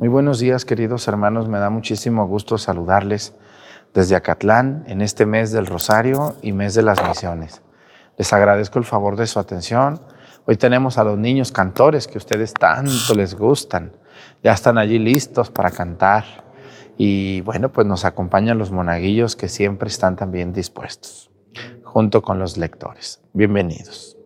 [0.00, 1.48] Muy buenos días, queridos hermanos.
[1.48, 3.34] Me da muchísimo gusto saludarles
[3.92, 7.62] desde Acatlán en este mes del Rosario y mes de las misiones.
[8.16, 10.00] Les agradezco el favor de su atención.
[10.46, 13.90] Hoy tenemos a los niños cantores que ustedes tanto les gustan.
[14.44, 16.44] Ya están allí listos para cantar.
[16.96, 21.28] Y bueno, pues nos acompañan los monaguillos que siempre están también dispuestos,
[21.82, 23.20] junto con los lectores.
[23.32, 24.16] Bienvenidos.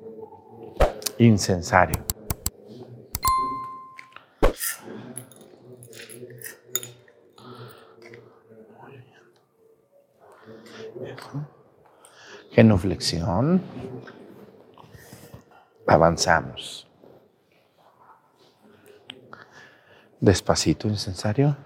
[1.17, 2.05] Incensario.
[12.53, 13.63] Genuflexión.
[15.87, 16.87] Avanzamos.
[20.21, 21.57] Despacito, incensario.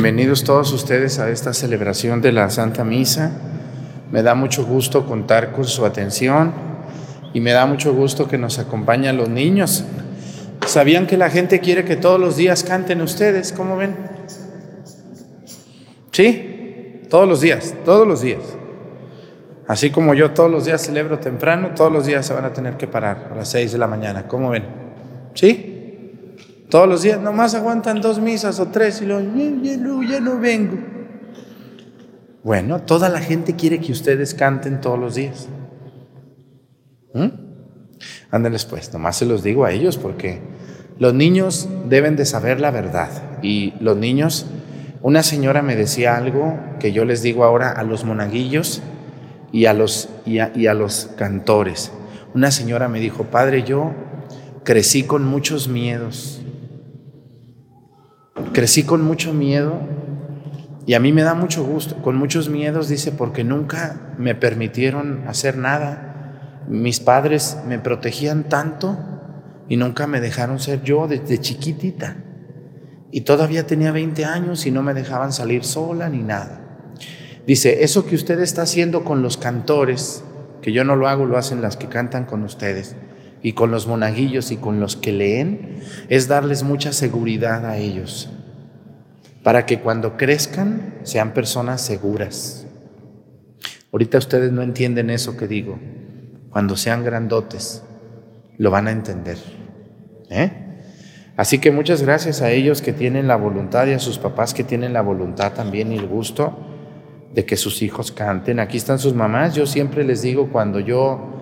[0.00, 3.32] Bienvenidos todos ustedes a esta celebración de la Santa Misa.
[4.12, 6.52] Me da mucho gusto contar con su atención
[7.34, 9.84] y me da mucho gusto que nos acompañen los niños.
[10.64, 13.52] ¿Sabían que la gente quiere que todos los días canten ustedes?
[13.52, 13.96] ¿Cómo ven?
[16.12, 17.00] ¿Sí?
[17.10, 18.42] Todos los días, todos los días.
[19.66, 22.76] Así como yo todos los días celebro temprano, todos los días se van a tener
[22.76, 24.28] que parar a las 6 de la mañana.
[24.28, 24.64] ¿Cómo ven?
[25.34, 25.77] ¿Sí?
[26.70, 30.76] Todos los días nomás aguantan dos misas o tres y luego, ya, no, vengo.
[32.42, 35.48] Bueno, toda la gente quiere que ustedes canten todos los días.
[37.14, 37.28] ¿Mm?
[38.30, 40.40] Ándenles pues, nomás se los digo a ellos porque
[40.98, 43.40] los niños deben de saber la verdad.
[43.42, 44.44] Y los niños,
[45.00, 48.82] una señora me decía algo que yo les digo ahora a los monaguillos
[49.52, 51.92] y a los, y a los cantores.
[52.34, 53.92] Una señora me dijo, padre, yo
[54.64, 56.37] crecí con muchos miedos
[58.52, 59.80] Crecí con mucho miedo
[60.86, 65.24] y a mí me da mucho gusto, con muchos miedos, dice, porque nunca me permitieron
[65.28, 66.64] hacer nada.
[66.66, 68.98] Mis padres me protegían tanto
[69.68, 72.16] y nunca me dejaron ser yo desde chiquitita.
[73.10, 76.60] Y todavía tenía 20 años y no me dejaban salir sola ni nada.
[77.46, 80.22] Dice, eso que usted está haciendo con los cantores,
[80.62, 82.96] que yo no lo hago, lo hacen las que cantan con ustedes,
[83.42, 88.30] y con los monaguillos y con los que leen, es darles mucha seguridad a ellos
[89.42, 92.66] para que cuando crezcan sean personas seguras.
[93.92, 95.78] Ahorita ustedes no entienden eso que digo.
[96.50, 97.82] Cuando sean grandotes,
[98.58, 99.38] lo van a entender.
[100.28, 100.52] ¿eh?
[101.36, 104.64] Así que muchas gracias a ellos que tienen la voluntad y a sus papás que
[104.64, 106.58] tienen la voluntad también y el gusto
[107.32, 108.60] de que sus hijos canten.
[108.60, 109.54] Aquí están sus mamás.
[109.54, 111.40] Yo siempre les digo cuando yo,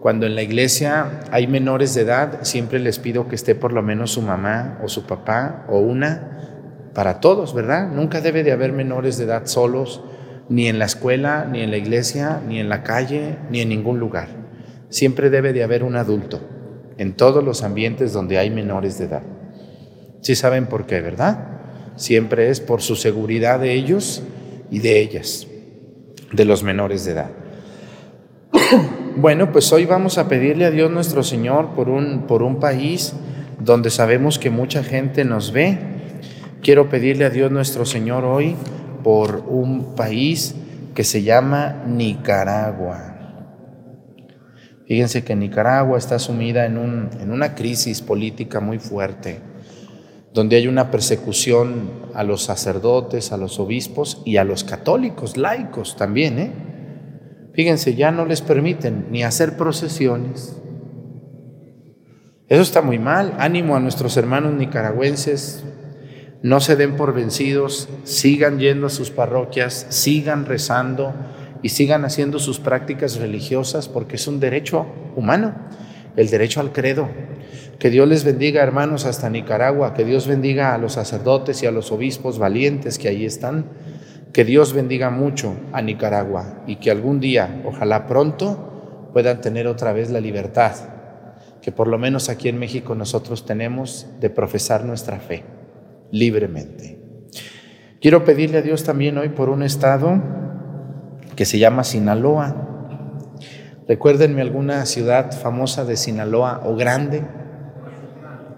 [0.00, 3.82] cuando en la iglesia hay menores de edad, siempre les pido que esté por lo
[3.82, 7.90] menos su mamá o su papá o una para todos, ¿verdad?
[7.90, 10.02] Nunca debe de haber menores de edad solos,
[10.48, 13.98] ni en la escuela, ni en la iglesia, ni en la calle, ni en ningún
[13.98, 14.28] lugar.
[14.88, 16.40] Siempre debe de haber un adulto
[16.96, 19.22] en todos los ambientes donde hay menores de edad.
[20.20, 21.60] Sí saben por qué, ¿verdad?
[21.96, 24.22] Siempre es por su seguridad de ellos
[24.70, 25.46] y de ellas,
[26.32, 27.30] de los menores de edad.
[29.20, 33.14] Bueno, pues hoy vamos a pedirle a Dios nuestro Señor por un, por un país
[33.58, 35.76] donde sabemos que mucha gente nos ve.
[36.62, 38.54] Quiero pedirle a Dios nuestro Señor hoy
[39.02, 40.54] por un país
[40.94, 43.16] que se llama Nicaragua.
[44.86, 49.40] Fíjense que Nicaragua está sumida en, un, en una crisis política muy fuerte,
[50.32, 55.96] donde hay una persecución a los sacerdotes, a los obispos y a los católicos, laicos
[55.96, 56.38] también.
[56.38, 56.77] ¿eh?
[57.58, 60.56] Fíjense, ya no les permiten ni hacer procesiones,
[62.46, 63.34] eso está muy mal.
[63.40, 65.64] Ánimo a nuestros hermanos nicaragüenses.
[66.40, 71.12] No se den por vencidos, sigan yendo a sus parroquias, sigan rezando
[71.64, 75.56] y sigan haciendo sus prácticas religiosas porque es un derecho humano,
[76.14, 77.08] el derecho al credo.
[77.80, 81.72] Que Dios les bendiga, hermanos, hasta Nicaragua, que Dios bendiga a los sacerdotes y a
[81.72, 83.66] los obispos valientes que ahí están,
[84.38, 89.92] que Dios bendiga mucho a Nicaragua y que algún día, ojalá pronto, puedan tener otra
[89.92, 90.76] vez la libertad
[91.60, 95.42] que por lo menos aquí en México nosotros tenemos de profesar nuestra fe
[96.12, 97.00] libremente.
[98.00, 100.22] Quiero pedirle a Dios también hoy por un estado
[101.34, 102.54] que se llama Sinaloa.
[103.88, 107.24] Recuérdenme alguna ciudad famosa de Sinaloa o grande.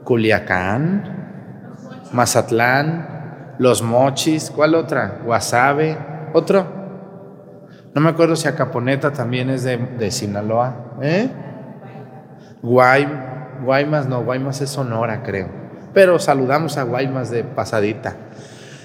[0.04, 1.80] Culiacán,
[2.12, 3.19] Mazatlán,
[3.60, 5.20] Los Mochis, ¿cuál otra?
[5.22, 5.94] Guasave,
[6.32, 6.64] ¿otro?
[7.94, 10.96] No me acuerdo si Acaponeta también es de, de Sinaloa.
[11.02, 11.28] ¿Eh?
[12.62, 15.50] Guaymas, no, Guaymas es Sonora, creo.
[15.92, 18.16] Pero saludamos a Guaymas de pasadita.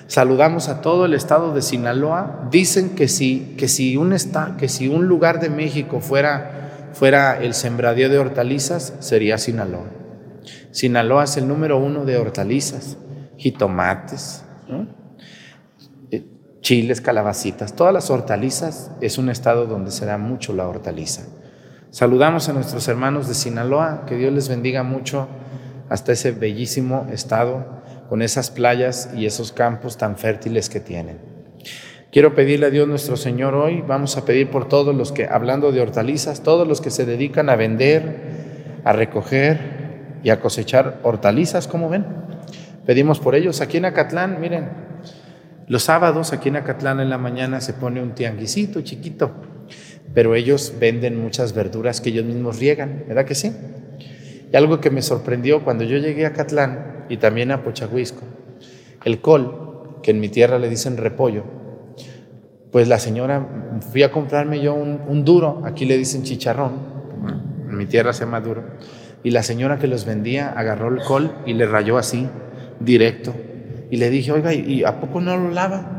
[0.07, 2.50] Saludamos a todo el estado de Sinaloa.
[2.51, 4.13] Dicen que si, que si, un,
[4.57, 9.86] que si un lugar de México fuera, fuera el sembradío de hortalizas, sería Sinaloa.
[10.71, 12.98] Sinaloa es el número uno de hortalizas,
[13.38, 14.44] jitomates,
[16.12, 16.26] eh,
[16.62, 18.92] chiles, calabacitas, todas las hortalizas.
[19.02, 21.24] Es un estado donde se da mucho la hortaliza.
[21.92, 25.28] Saludamos a nuestros hermanos de Sinaloa, que Dios les bendiga mucho
[25.90, 27.66] hasta ese bellísimo estado,
[28.10, 31.20] con esas playas y esos campos tan fértiles que tienen.
[32.12, 35.72] Quiero pedirle a Dios nuestro Señor hoy, vamos a pedir por todos los que, hablando
[35.72, 41.68] de hortalizas, todos los que se dedican a vender, a recoger y a cosechar hortalizas,
[41.68, 42.06] como ven.
[42.86, 43.62] Pedimos por ellos.
[43.62, 44.70] Aquí en Acatlán, miren,
[45.68, 49.56] los sábados aquí en Acatlán en la mañana se pone un tianguisito chiquito
[50.16, 53.52] pero ellos venden muchas verduras que ellos mismos riegan, ¿verdad que sí?
[54.52, 58.22] Y algo que me sorprendió cuando yo llegué a Catlán y también a Pochahuisco,
[59.04, 61.44] el col, que en mi tierra le dicen repollo,
[62.72, 66.74] pues la señora, fui a comprarme yo un, duro, aquí le dicen chicharrón,
[67.70, 68.64] en mi tierra se llama duro,
[69.22, 72.30] y la señora que los vendía agarró el col y le rayó así,
[72.80, 73.33] directo,
[73.89, 75.95] y le dije, oiga, ¿y a poco no lo lava?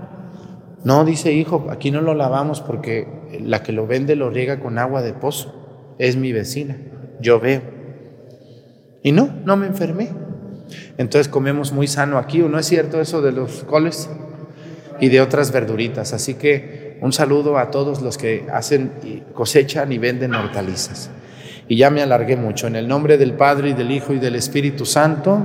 [0.85, 3.09] No, dice hijo, aquí no lo lavamos porque
[3.41, 5.95] la que lo vende lo riega con agua de pozo.
[5.99, 6.77] Es mi vecina.
[7.21, 7.63] Yo veo.
[9.03, 10.11] Y no, no me enfermé.
[10.99, 14.09] Entonces comemos muy sano aquí, ¿o no es cierto eso de los coles?
[15.01, 16.13] Y de otras verduritas.
[16.13, 18.93] Así que un saludo a todos los que hacen,
[19.35, 21.11] cosechan y venden hortalizas.
[21.69, 22.67] Y ya me alargué mucho.
[22.69, 25.45] En el nombre del Padre y del Hijo y del Espíritu Santo.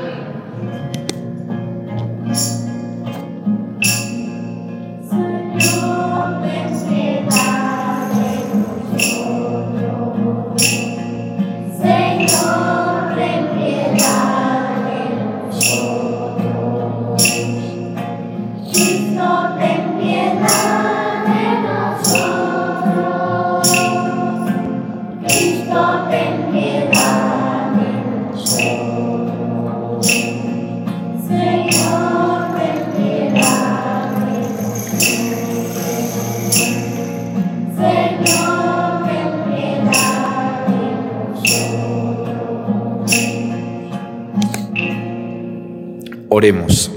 [46.41, 46.89] Oremos.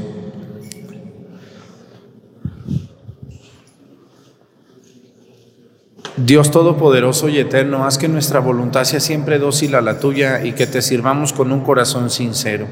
[6.16, 10.52] Dios Todopoderoso y Eterno, haz que nuestra voluntad sea siempre dócil a la tuya y
[10.52, 12.66] que te sirvamos con un corazón sincero.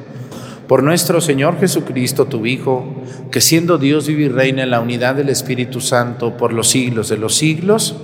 [0.66, 2.86] Por nuestro Señor Jesucristo, tu Hijo,
[3.30, 7.10] que siendo Dios vive y reina en la unidad del Espíritu Santo por los siglos
[7.10, 7.96] de los siglos.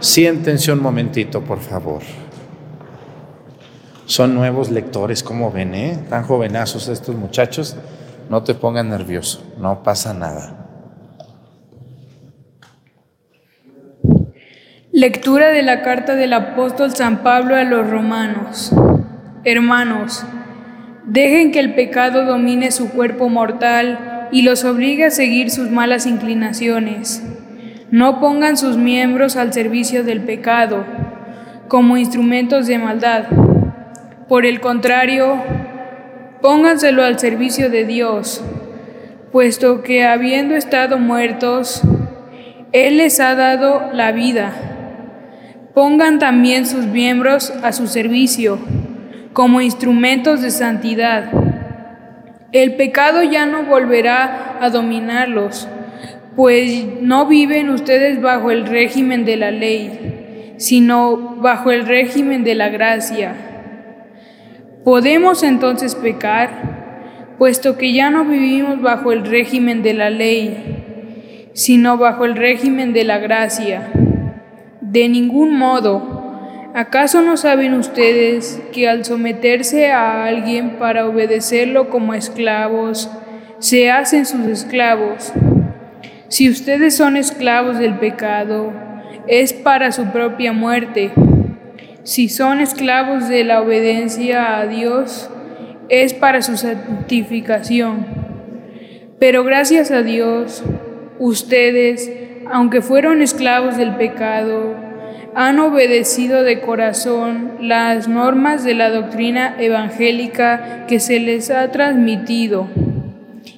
[0.00, 2.00] Siéntense un momentito, por favor.
[4.10, 5.96] Son nuevos lectores, como ven, eh?
[6.08, 7.76] Tan jovenazos estos muchachos.
[8.28, 10.66] No te pongan nervioso, no pasa nada.
[14.90, 18.72] Lectura de la carta del apóstol San Pablo a los romanos.
[19.44, 20.24] Hermanos,
[21.06, 26.06] dejen que el pecado domine su cuerpo mortal y los obligue a seguir sus malas
[26.06, 27.22] inclinaciones.
[27.92, 30.84] No pongan sus miembros al servicio del pecado
[31.68, 33.49] como instrumentos de maldad.
[34.30, 35.42] Por el contrario,
[36.40, 38.42] pónganselo al servicio de Dios,
[39.30, 41.82] puesto que habiendo estado muertos,
[42.72, 44.54] Él les ha dado la vida
[45.74, 48.58] Pongan también sus miembros a su servicio
[49.32, 51.30] como instrumentos de santidad.
[52.52, 55.68] El pecado ya no volverá a dominarlos,
[56.34, 62.56] pues no viven ustedes bajo el régimen de la ley, sino bajo el régimen de
[62.56, 63.49] la gracia.
[64.84, 71.98] ¿Podemos entonces pecar, puesto que ya no vivimos bajo el régimen de la ley, sino
[71.98, 73.90] bajo el régimen de la gracia?
[74.80, 76.70] De ningún modo.
[76.74, 83.10] ¿Acaso no saben ustedes que al someterse a alguien para obedecerlo como esclavos,
[83.58, 85.34] se hacen sus esclavos?
[86.28, 88.72] Si ustedes son esclavos del pecado,
[89.26, 91.12] es para su propia muerte.
[92.02, 95.28] Si son esclavos de la obediencia a Dios,
[95.90, 98.06] es para su santificación.
[99.18, 100.64] Pero gracias a Dios,
[101.18, 102.10] ustedes,
[102.50, 104.74] aunque fueron esclavos del pecado,
[105.34, 112.68] han obedecido de corazón las normas de la doctrina evangélica que se les ha transmitido.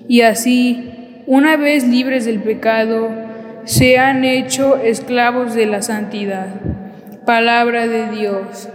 [0.09, 3.11] Y así, una vez libres del pecado,
[3.65, 6.49] se han hecho esclavos de la santidad.
[7.27, 8.69] Palabra de Dios.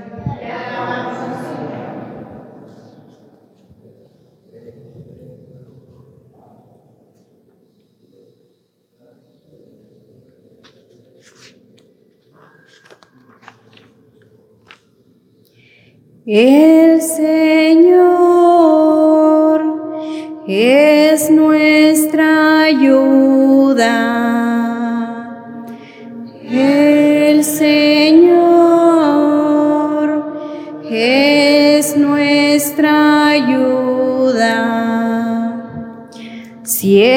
[16.26, 17.98] El Señor
[20.48, 23.88] es nuestra ayuda.
[26.50, 27.87] El Señor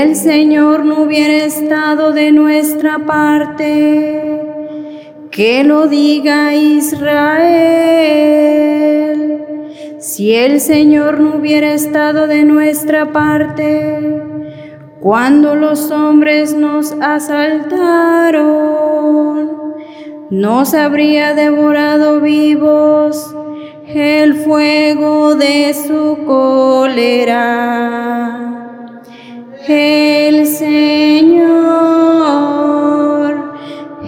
[0.03, 4.43] el Señor no hubiera estado de nuestra parte,
[5.31, 7.61] que lo diga Israel.
[9.99, 14.23] Si el Señor no hubiera estado de nuestra parte,
[15.01, 18.41] cuando los hombres nos asaltaron,
[20.31, 23.37] nos habría devorado vivos
[23.87, 27.91] el fuego de su cólera.
[29.73, 31.45] El Señor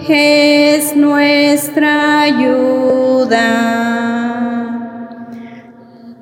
[0.09, 3.39] es nuestra ayuda.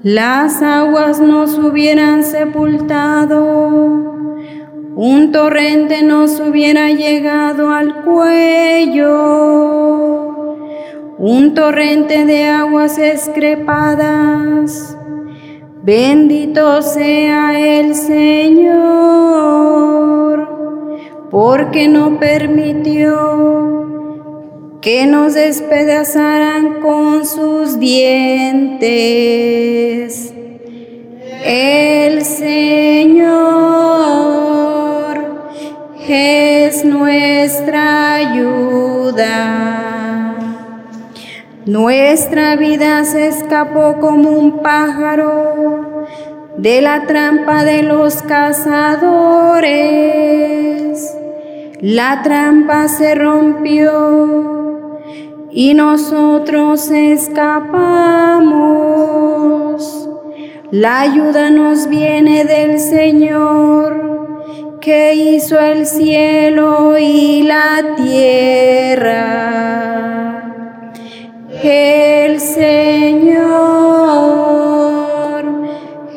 [0.03, 3.39] Las aguas nos hubieran sepultado,
[4.95, 9.07] un torrente nos hubiera llegado al cuello,
[11.17, 14.99] un torrente de aguas escrepadas.
[15.83, 18.77] Bendito sea el Señor,
[21.29, 23.79] porque no permitió
[24.81, 28.81] que nos despedazaran con sus dientes.
[31.43, 33.61] El Señor
[36.13, 39.90] es nuestra ayuda.
[41.65, 46.07] Nuestra vida se escapó como un pájaro
[46.57, 49.05] de la trampa de los cazadores.
[51.81, 54.99] La trampa se rompió
[55.51, 57.69] y nosotros escapamos.
[60.71, 64.01] La ayuda nos viene del Señor
[64.81, 69.90] que hizo el cielo y la tierra.
[71.63, 73.41] El Señor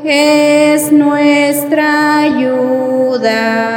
[0.02, 3.73] es nuestra ayuda.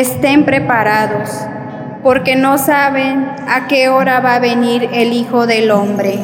[0.00, 1.30] Estén preparados,
[2.02, 6.20] porque no saben a qué hora va a venir el Hijo del Hombre.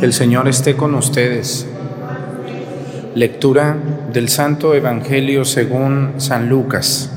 [0.00, 1.69] El Señor esté con ustedes.
[3.14, 3.76] Lectura
[4.12, 7.10] del Santo Evangelio según San Lucas.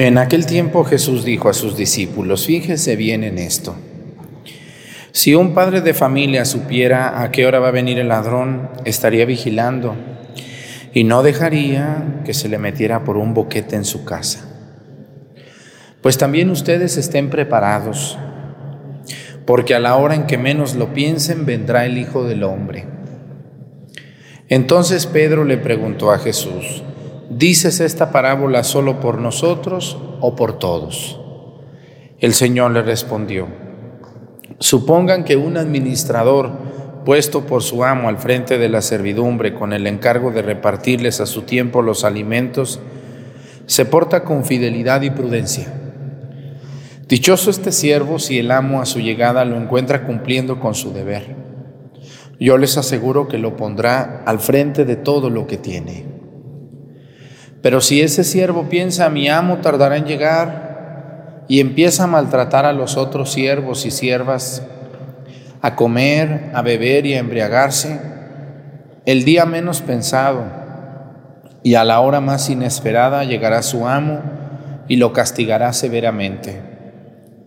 [0.00, 3.74] En aquel tiempo Jesús dijo a sus discípulos, fíjese bien en esto.
[5.10, 9.24] Si un padre de familia supiera a qué hora va a venir el ladrón, estaría
[9.24, 9.96] vigilando
[10.94, 14.48] y no dejaría que se le metiera por un boquete en su casa.
[16.00, 18.16] Pues también ustedes estén preparados,
[19.46, 22.86] porque a la hora en que menos lo piensen vendrá el Hijo del Hombre.
[24.48, 26.84] Entonces Pedro le preguntó a Jesús,
[27.30, 31.20] ¿dices esta parábola solo por nosotros o por todos?
[32.18, 33.46] El Señor le respondió,
[34.58, 36.50] supongan que un administrador
[37.04, 41.26] puesto por su amo al frente de la servidumbre con el encargo de repartirles a
[41.26, 42.80] su tiempo los alimentos,
[43.66, 45.72] se porta con fidelidad y prudencia.
[47.08, 51.34] Dichoso este siervo si el amo a su llegada lo encuentra cumpliendo con su deber.
[52.38, 56.17] Yo les aseguro que lo pondrá al frente de todo lo que tiene.
[57.62, 60.68] Pero si ese siervo piensa, mi amo tardará en llegar,
[61.48, 64.62] y empieza a maltratar a los otros siervos y siervas,
[65.62, 68.00] a comer, a beber y a embriagarse,
[69.06, 70.44] el día menos pensado
[71.62, 74.20] y a la hora más inesperada llegará su amo
[74.86, 76.60] y lo castigará severamente,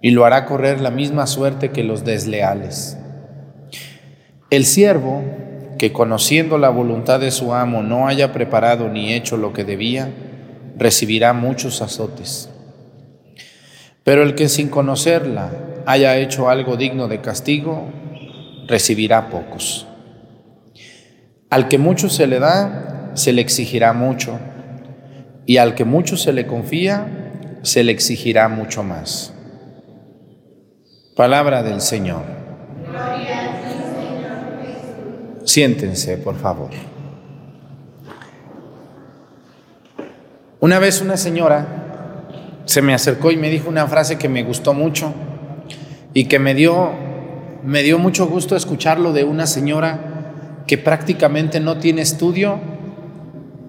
[0.02, 2.98] y lo hará correr la misma suerte que los desleales.
[4.50, 5.24] El siervo
[5.82, 10.12] que conociendo la voluntad de su amo no haya preparado ni hecho lo que debía,
[10.78, 12.52] recibirá muchos azotes.
[14.04, 15.50] Pero el que sin conocerla
[15.88, 17.90] haya hecho algo digno de castigo,
[18.68, 19.88] recibirá pocos.
[21.50, 24.38] Al que mucho se le da, se le exigirá mucho,
[25.48, 27.08] y al que mucho se le confía,
[27.64, 29.34] se le exigirá mucho más.
[31.16, 32.41] Palabra del Señor.
[35.52, 36.70] Siéntense, por favor.
[40.62, 42.24] Una vez una señora
[42.64, 45.14] se me acercó y me dijo una frase que me gustó mucho
[46.14, 46.92] y que me dio,
[47.66, 52.58] me dio mucho gusto escucharlo de una señora que prácticamente no tiene estudio,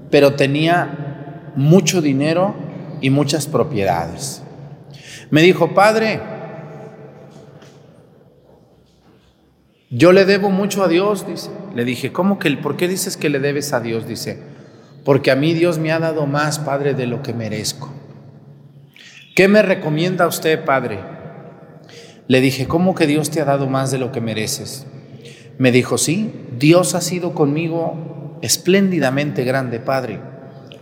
[0.08, 2.54] pero tenía mucho dinero
[3.00, 4.40] y muchas propiedades.
[5.30, 6.20] Me dijo, padre,
[9.94, 11.50] Yo le debo mucho a Dios, dice.
[11.74, 14.06] Le dije, ¿cómo que, por qué dices que le debes a Dios?
[14.06, 14.38] Dice,
[15.04, 17.92] porque a mí Dios me ha dado más, Padre, de lo que merezco.
[19.34, 21.00] ¿Qué me recomienda usted, Padre?
[22.28, 24.86] Le dije, ¿cómo que Dios te ha dado más de lo que mereces?
[25.58, 30.20] Me dijo, sí, Dios ha sido conmigo espléndidamente grande, Padre.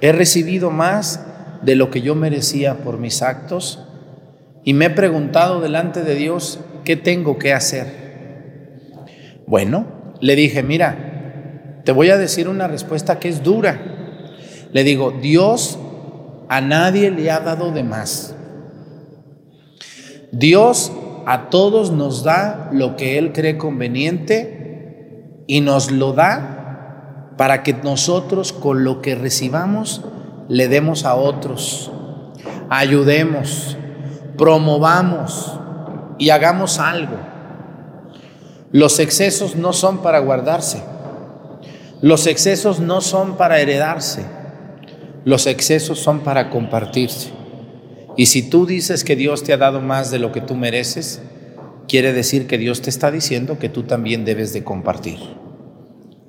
[0.00, 1.24] He recibido más
[1.62, 3.86] de lo que yo merecía por mis actos
[4.64, 7.86] y me he preguntado delante de Dios, ¿qué tengo que hacer?
[9.46, 13.80] Bueno, le dije, mira, te voy a decir una respuesta que es dura.
[14.72, 15.78] Le digo, Dios
[16.48, 18.34] a nadie le ha dado de más.
[20.32, 20.92] Dios
[21.26, 27.72] a todos nos da lo que Él cree conveniente y nos lo da para que
[27.72, 30.04] nosotros con lo que recibamos
[30.48, 31.90] le demos a otros,
[32.68, 33.76] ayudemos,
[34.36, 35.58] promovamos
[36.18, 37.29] y hagamos algo.
[38.72, 40.82] Los excesos no son para guardarse.
[42.02, 44.24] Los excesos no son para heredarse.
[45.24, 47.30] Los excesos son para compartirse.
[48.16, 51.20] Y si tú dices que Dios te ha dado más de lo que tú mereces,
[51.88, 55.18] quiere decir que Dios te está diciendo que tú también debes de compartir.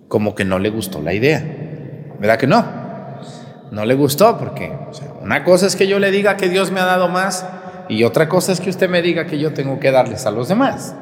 [0.07, 1.45] Como que no le gustó la idea.
[2.19, 2.65] ¿Verdad que no?
[3.71, 4.71] No le gustó porque
[5.21, 7.45] una cosa es que yo le diga que Dios me ha dado más
[7.87, 10.47] y otra cosa es que usted me diga que yo tengo que darles a los
[10.47, 10.95] demás.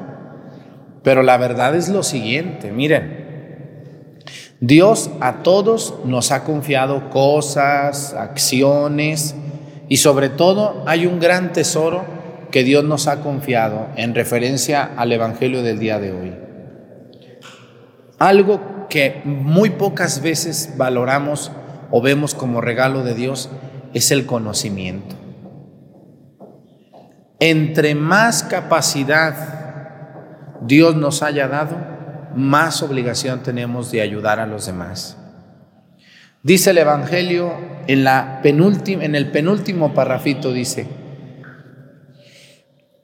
[1.02, 3.30] Pero la verdad es lo siguiente, miren,
[4.60, 9.34] Dios a todos nos ha confiado cosas, acciones
[9.88, 12.04] y sobre todo hay un gran tesoro
[12.50, 16.34] que Dios nos ha confiado en referencia al Evangelio del día de hoy.
[18.18, 21.50] Algo que muy pocas veces valoramos
[21.90, 23.48] o vemos como regalo de Dios
[23.94, 25.16] es el conocimiento.
[27.38, 29.59] Entre más capacidad
[30.60, 31.76] Dios nos haya dado,
[32.34, 35.16] más obligación tenemos de ayudar a los demás.
[36.42, 37.52] Dice el Evangelio
[37.86, 40.86] en, la en el penúltimo parrafito, dice,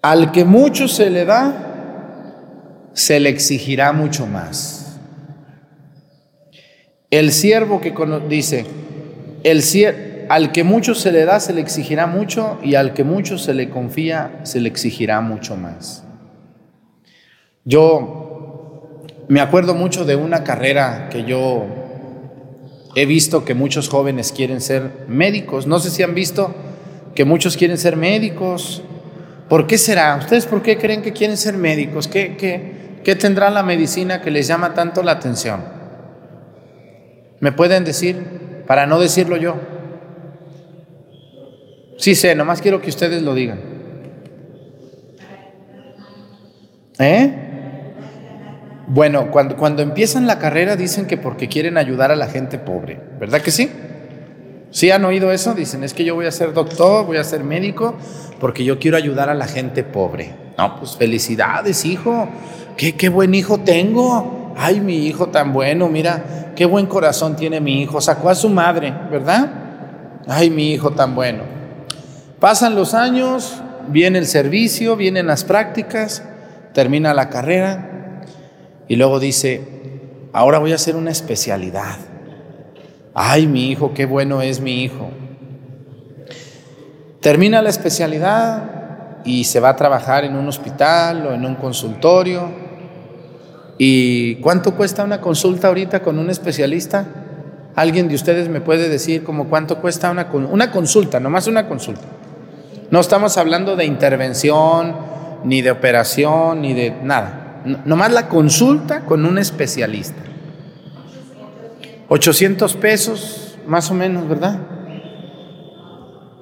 [0.01, 4.99] al que mucho se le da, se le exigirá mucho más.
[7.11, 7.95] El siervo que
[8.29, 8.66] dice,
[9.45, 9.62] el
[10.29, 13.53] al que mucho se le da, se le exigirá mucho, y al que mucho se
[13.53, 16.06] le confía, se le exigirá mucho más.
[17.66, 21.66] Yo me acuerdo mucho de una carrera que yo
[22.94, 25.66] he visto que muchos jóvenes quieren ser médicos.
[25.66, 26.55] No sé si han visto
[27.14, 28.83] que muchos quieren ser médicos,
[29.48, 30.16] ¿Por qué será?
[30.16, 32.09] ¿Ustedes por qué creen que quieren ser médicos?
[32.09, 35.62] ¿Qué, qué, qué tendrá la medicina que les llama tanto la atención?
[37.38, 38.64] ¿Me pueden decir?
[38.66, 39.57] Para no decirlo yo.
[41.96, 43.61] Sí sé, nomás quiero que ustedes lo digan.
[46.98, 47.56] ¿Eh?
[48.88, 53.01] Bueno, cuando, cuando empiezan la carrera dicen que porque quieren ayudar a la gente pobre,
[53.18, 53.68] ¿verdad que sí?
[54.70, 55.55] ¿Sí han oído eso?
[55.55, 57.94] Dicen, es que yo voy a ser doctor, voy a ser médico,
[58.38, 60.35] porque yo quiero ayudar a la gente pobre.
[60.57, 62.29] No, pues felicidades, hijo.
[62.77, 64.53] Qué, qué buen hijo tengo.
[64.57, 68.01] Ay, mi hijo tan bueno, mira, qué buen corazón tiene mi hijo.
[68.01, 69.51] Sacó a su madre, ¿verdad?
[70.29, 71.42] Ay, mi hijo tan bueno.
[72.38, 76.22] Pasan los años, viene el servicio, vienen las prácticas,
[76.72, 77.96] termina la carrera
[78.88, 79.62] y luego dice,
[80.33, 81.96] ahora voy a hacer una especialidad.
[83.14, 85.11] Ay, mi hijo, qué bueno es mi hijo.
[87.20, 92.49] Termina la especialidad y se va a trabajar en un hospital o en un consultorio.
[93.79, 97.07] ¿Y cuánto cuesta una consulta ahorita con un especialista?
[97.75, 102.07] ¿Alguien de ustedes me puede decir como cuánto cuesta una, una consulta, nomás una consulta?
[102.90, 104.94] No estamos hablando de intervención,
[105.44, 107.46] ni de operación, ni de nada.
[107.85, 110.22] Nomás la consulta con un especialista.
[112.09, 114.61] 800 pesos, más o menos, ¿verdad?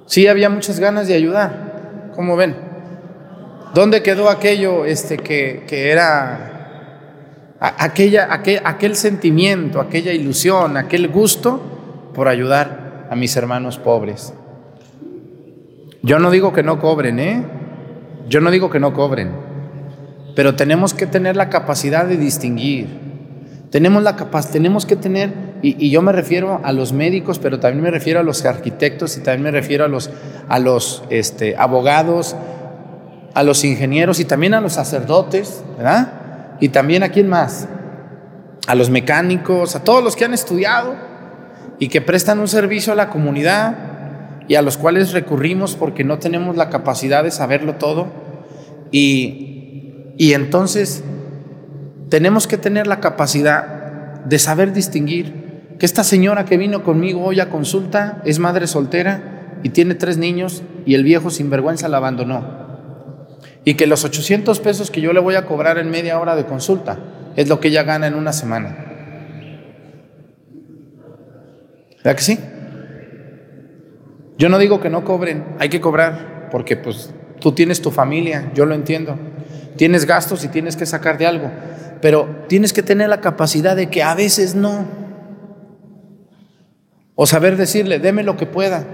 [0.07, 2.55] Sí, había muchas ganas de ayudar, ¿cómo ven?
[3.73, 12.29] ¿Dónde quedó aquello este, que, era aquella, aquel, aquel sentimiento, aquella ilusión, aquel gusto por
[12.29, 14.35] ayudar a mis hermanos pobres?
[16.03, 17.43] Yo no digo que no cobren, ¿eh?
[18.29, 19.33] Yo no digo que no cobren,
[20.35, 22.89] pero tenemos que tener la capacidad de distinguir.
[23.71, 24.17] Tenemos, la
[24.53, 28.23] tenemos que tener y, yo me refiero a los médicos, pero también me refiero a
[28.23, 30.11] los arquitectos y también me refiero a los,
[30.49, 32.37] a los este, abogados,
[33.35, 36.13] a los ingenieros y también a los sacerdotes, ¿verdad?
[36.61, 37.67] Y también a quién más?
[38.67, 40.95] A los mecánicos, a todos los que han estudiado
[41.79, 43.77] y que prestan un servicio a la comunidad
[44.47, 48.07] y a los cuales recurrimos porque no tenemos la capacidad de saberlo todo.
[48.93, 49.54] Y,
[50.17, 51.03] y entonces
[52.09, 55.45] tenemos que tener la capacidad de saber distinguir
[55.79, 60.19] que esta señora que vino conmigo hoy a consulta es madre soltera y tiene tres
[60.19, 62.65] niños y el viejo sinvergüenza la abandonó.
[63.65, 66.45] Y que los 800 pesos que yo le voy a cobrar en media hora de
[66.45, 66.99] consulta
[67.35, 68.77] es lo que ella gana en una semana.
[72.05, 72.39] ¿Verdad que sí?
[74.37, 78.51] Yo no digo que no cobren, hay que cobrar, porque pues tú tienes tu familia,
[78.55, 79.19] yo lo entiendo.
[79.77, 81.51] Tienes gastos y tienes que sacar de algo,
[82.01, 84.85] pero tienes que tener la capacidad de que a veces no.
[87.15, 88.85] O saber decirle, deme lo que pueda.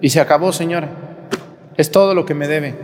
[0.00, 0.88] Y se acabó, señora.
[1.76, 2.74] Es todo lo que me debe.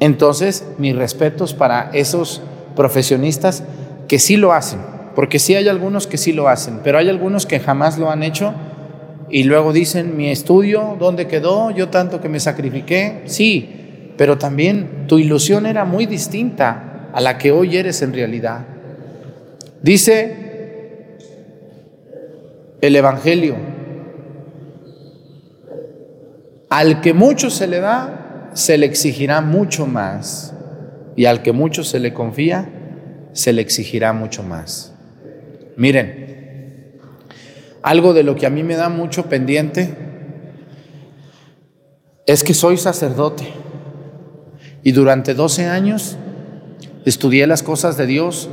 [0.00, 2.42] Entonces, mis respetos para esos
[2.76, 3.62] profesionistas
[4.08, 4.80] que sí lo hacen.
[5.14, 8.22] Porque sí hay algunos que sí lo hacen, pero hay algunos que jamás lo han
[8.22, 8.54] hecho
[9.32, 11.70] y luego dicen, mi estudio, ¿dónde quedó?
[11.70, 13.22] Yo tanto que me sacrifiqué.
[13.24, 13.81] Sí,
[14.22, 18.60] pero también tu ilusión era muy distinta a la que hoy eres en realidad.
[19.82, 21.18] Dice
[22.80, 23.56] el Evangelio.
[26.70, 30.54] Al que mucho se le da, se le exigirá mucho más.
[31.16, 32.70] Y al que mucho se le confía,
[33.32, 34.94] se le exigirá mucho más.
[35.76, 36.92] Miren,
[37.82, 39.92] algo de lo que a mí me da mucho pendiente
[42.24, 43.71] es que soy sacerdote
[44.82, 46.16] y durante 12 años
[47.04, 48.48] estudié las cosas de Dios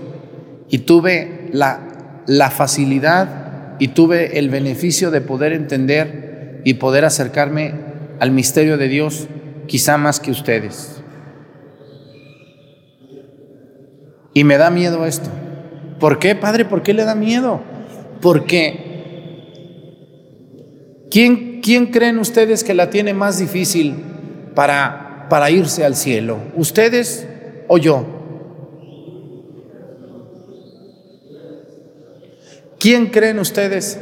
[0.69, 7.73] y tuve la, facilidad y tuve el beneficio de poder entender y poder acercarme
[8.19, 9.27] al misterio de Dios
[9.67, 11.01] quizá más que ustedes.
[14.33, 15.29] Y me da miedo esto.
[15.99, 16.65] ¿Por qué, padre?
[16.65, 17.61] ¿Por qué le da miedo?
[18.21, 18.89] Porque
[21.09, 23.95] ¿quién, quién creen ustedes que la tiene más difícil
[24.53, 26.39] para para irse al cielo?
[26.55, 27.27] ¿Ustedes
[27.67, 28.05] o yo?
[32.79, 33.99] ¿Quién creen ustedes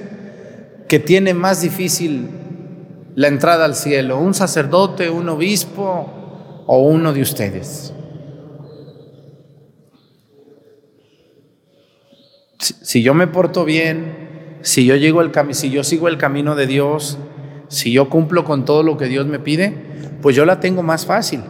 [0.87, 2.29] que tiene más difícil
[3.15, 4.19] la entrada al cielo?
[4.19, 7.93] ¿Un sacerdote, un obispo o uno de ustedes?
[12.59, 16.67] Si, yo me porto bien, si yo llego al si yo sigo el camino de
[16.67, 17.17] Dios,
[17.67, 19.86] si yo cumplo con todo lo que Dios me pide,
[20.21, 21.41] pues yo la tengo más fácil.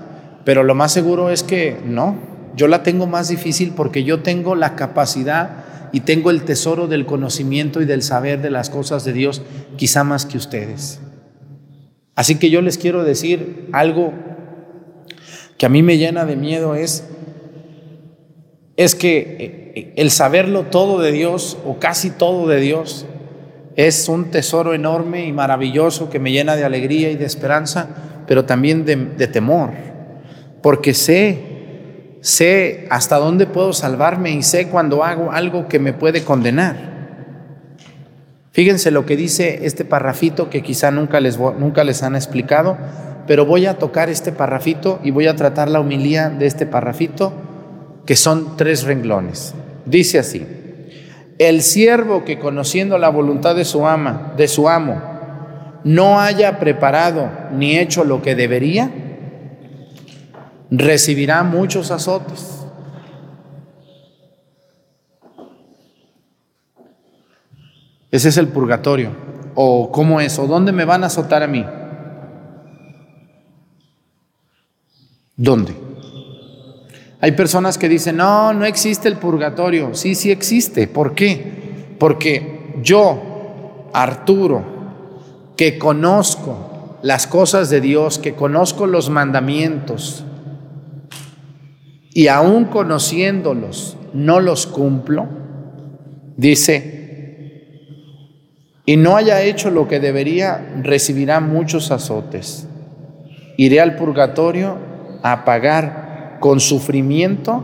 [0.45, 2.17] Pero lo más seguro es que no,
[2.55, 7.05] yo la tengo más difícil porque yo tengo la capacidad y tengo el tesoro del
[7.05, 9.41] conocimiento y del saber de las cosas de Dios,
[9.75, 10.99] quizá más que ustedes.
[12.15, 14.13] Así que yo les quiero decir algo
[15.57, 17.03] que a mí me llena de miedo es
[18.77, 23.05] es que eh, el saberlo todo de Dios o casi todo de Dios
[23.75, 27.89] es un tesoro enorme y maravilloso que me llena de alegría y de esperanza,
[28.27, 29.71] pero también de, temor,
[30.61, 36.23] porque sé, sé hasta dónde puedo salvarme y sé cuando hago algo que me puede
[36.23, 36.97] condenar.
[38.51, 42.77] Fíjense lo que dice este parrafito que quizá nunca les, nunca les han explicado,
[43.27, 47.33] pero voy a tocar este parrafito y voy a tratar la humilía de este parrafito
[48.05, 49.53] que son tres renglones.
[49.85, 50.45] Dice así:
[51.37, 55.16] El siervo que conociendo la voluntad de su ama, de su amo,
[55.87, 58.91] no haya preparado ni hecho lo que debería,
[60.69, 62.65] recibirá muchos azotes.
[68.11, 69.11] Ese es el purgatorio.
[69.55, 70.37] ¿O cómo es?
[70.39, 71.65] ¿O dónde me van a azotar a mí?
[75.37, 75.73] ¿Dónde?
[77.21, 79.95] Hay personas que dicen, no, no existe el purgatorio.
[79.95, 80.87] Sí, sí existe.
[80.87, 81.95] ¿Por qué?
[81.97, 84.76] Porque yo, Arturo,
[85.57, 90.23] que conozco las cosas de Dios, que conozco los mandamientos,
[92.13, 95.27] y aún conociéndolos, no los cumplo,
[96.35, 96.97] dice,
[98.85, 102.67] y no haya hecho lo que debería, recibirá muchos azotes.
[103.57, 104.77] Iré al purgatorio
[105.23, 107.63] a pagar con sufrimiento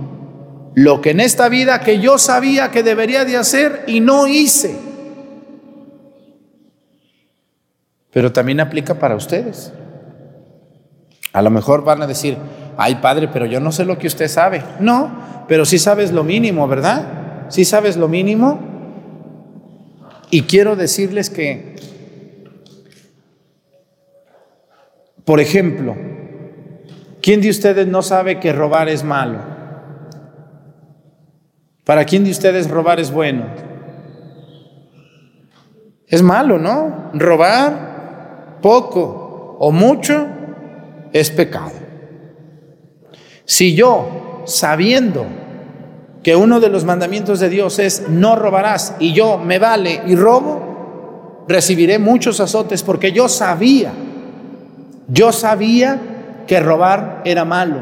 [0.75, 4.75] lo que en esta vida que yo sabía que debería de hacer y no hice.
[8.13, 9.73] Pero también aplica para ustedes.
[11.31, 12.37] A lo mejor van a decir,
[12.77, 14.63] ay padre, pero yo no sé lo que usted sabe.
[14.79, 17.47] No, pero sí sabes lo mínimo, ¿verdad?
[17.49, 18.59] Sí sabes lo mínimo.
[20.29, 21.75] Y quiero decirles que,
[25.25, 25.95] por ejemplo,
[27.23, 29.39] ¿Quién de ustedes no sabe que robar es malo?
[31.85, 33.45] ¿Para quién de ustedes robar es bueno?
[36.05, 37.11] Es malo, ¿no?
[37.13, 37.92] Robar
[38.63, 40.25] poco o mucho
[41.11, 41.73] es pecado.
[43.45, 45.25] Si yo, sabiendo
[46.23, 50.15] que uno de los mandamientos de Dios es no robarás y yo me vale y
[50.15, 53.91] robo, recibiré muchos azotes porque yo sabía,
[55.09, 55.99] yo sabía
[56.47, 57.81] que robar era malo.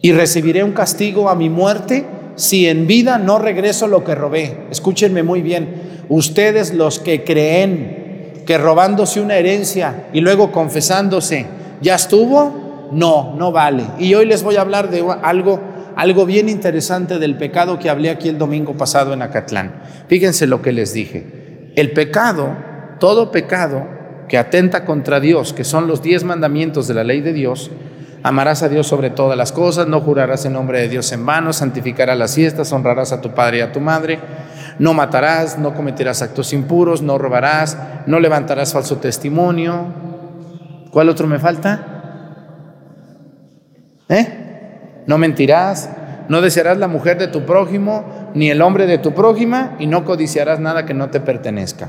[0.00, 4.68] Y recibiré un castigo a mi muerte si en vida no regreso lo que robé.
[4.70, 5.87] Escúchenme muy bien.
[6.08, 11.46] Ustedes los que creen que robándose una herencia y luego confesándose
[11.80, 13.84] ya estuvo, no, no vale.
[13.98, 15.60] Y hoy les voy a hablar de algo
[15.98, 19.82] algo bien interesante del pecado que hablé aquí el domingo pasado en Acatlán.
[20.06, 21.72] Fíjense lo que les dije.
[21.74, 22.56] El pecado,
[23.00, 23.84] todo pecado
[24.28, 27.72] que atenta contra Dios, que son los diez mandamientos de la ley de Dios,
[28.22, 31.52] amarás a Dios sobre todas las cosas, no jurarás en nombre de Dios en vano,
[31.52, 34.20] santificarás las fiestas, honrarás a tu padre y a tu madre,
[34.78, 39.86] no matarás, no cometerás actos impuros, no robarás, no levantarás falso testimonio.
[40.90, 41.98] ¿Cuál otro me falta?
[44.08, 45.02] ¿Eh?
[45.06, 45.90] No mentirás,
[46.28, 50.04] no desearás la mujer de tu prójimo, ni el hombre de tu prójima, y no
[50.04, 51.88] codiciarás nada que no te pertenezca.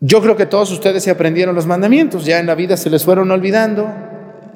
[0.00, 3.04] Yo creo que todos ustedes se aprendieron los mandamientos, ya en la vida se les
[3.04, 3.88] fueron olvidando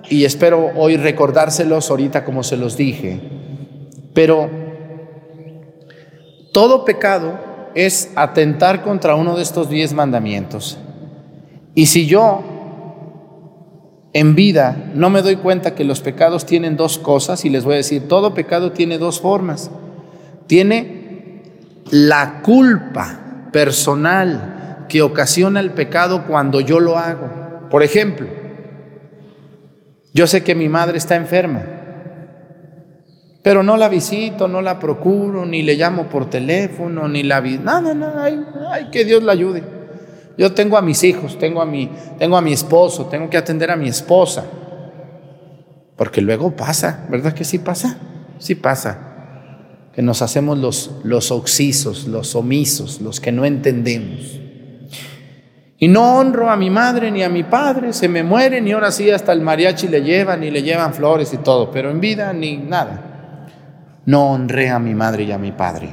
[0.08, 3.20] y espero hoy recordárselos ahorita como se los dije.
[4.12, 4.69] Pero
[6.52, 7.38] todo pecado
[7.74, 10.78] es atentar contra uno de estos diez mandamientos.
[11.74, 12.42] Y si yo
[14.12, 17.74] en vida no me doy cuenta que los pecados tienen dos cosas, y les voy
[17.74, 19.70] a decir, todo pecado tiene dos formas.
[20.46, 21.42] Tiene
[21.90, 27.68] la culpa personal que ocasiona el pecado cuando yo lo hago.
[27.70, 28.26] Por ejemplo,
[30.12, 31.79] yo sé que mi madre está enferma
[33.42, 37.58] Pero no la visito, no la procuro, ni le llamo por teléfono, ni la vi.
[37.58, 39.62] Nada, nada, ay, ay, que Dios la ayude.
[40.36, 43.70] Yo tengo a mis hijos, tengo a mi, tengo a mi esposo, tengo que atender
[43.70, 44.44] a mi esposa.
[45.96, 47.98] Porque luego pasa, ¿verdad que sí pasa?
[48.38, 49.06] Sí pasa.
[49.94, 54.38] Que nos hacemos los, los oxisos, los omisos, los que no entendemos.
[55.78, 58.90] Y no honro a mi madre ni a mi padre, se me mueren y ahora
[58.90, 62.34] sí hasta el mariachi le llevan y le llevan flores y todo, pero en vida
[62.34, 63.09] ni nada
[64.10, 65.90] no honré a mi madre y a mi padre.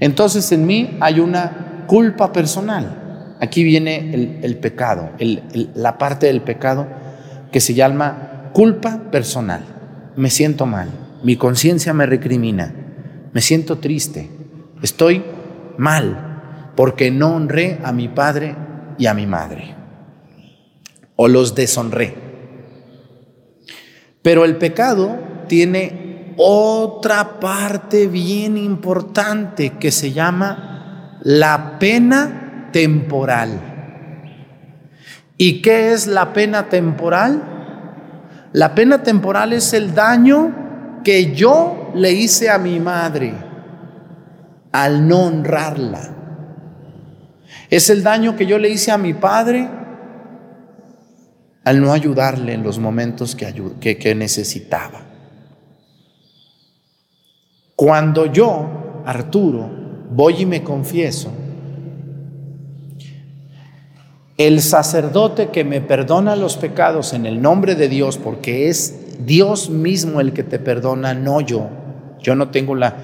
[0.00, 3.36] Entonces en mí hay una culpa personal.
[3.40, 5.10] Aquí viene el, pecado,
[5.74, 6.86] la parte del pecado
[7.52, 9.62] que se llama culpa personal.
[10.16, 10.88] Me siento mal,
[11.22, 12.72] mi conciencia me recrimina,
[13.32, 14.30] me siento triste,
[14.82, 15.22] estoy
[15.76, 18.56] mal porque no honré a mi padre
[18.98, 19.74] y a mi madre
[21.16, 22.14] o los deshonré.
[24.22, 26.09] Pero el pecado tiene
[26.42, 33.60] otra parte bien importante que se llama la pena temporal.
[35.36, 37.42] ¿Y qué es la pena temporal?
[38.54, 43.34] La pena temporal es el daño que yo le hice a mi madre
[44.72, 46.16] al no honrarla.
[47.68, 49.68] Es el daño que yo le hice a mi padre
[51.64, 55.09] al no ayudarle en los momentos que, que necesitaba.
[57.80, 59.70] Cuando yo, Arturo,
[60.10, 61.30] voy y me confieso,
[64.36, 69.70] el sacerdote que me perdona los pecados en el nombre de Dios, porque es Dios
[69.70, 71.68] mismo el que te perdona, no yo.
[72.20, 72.96] Yo no tengo la,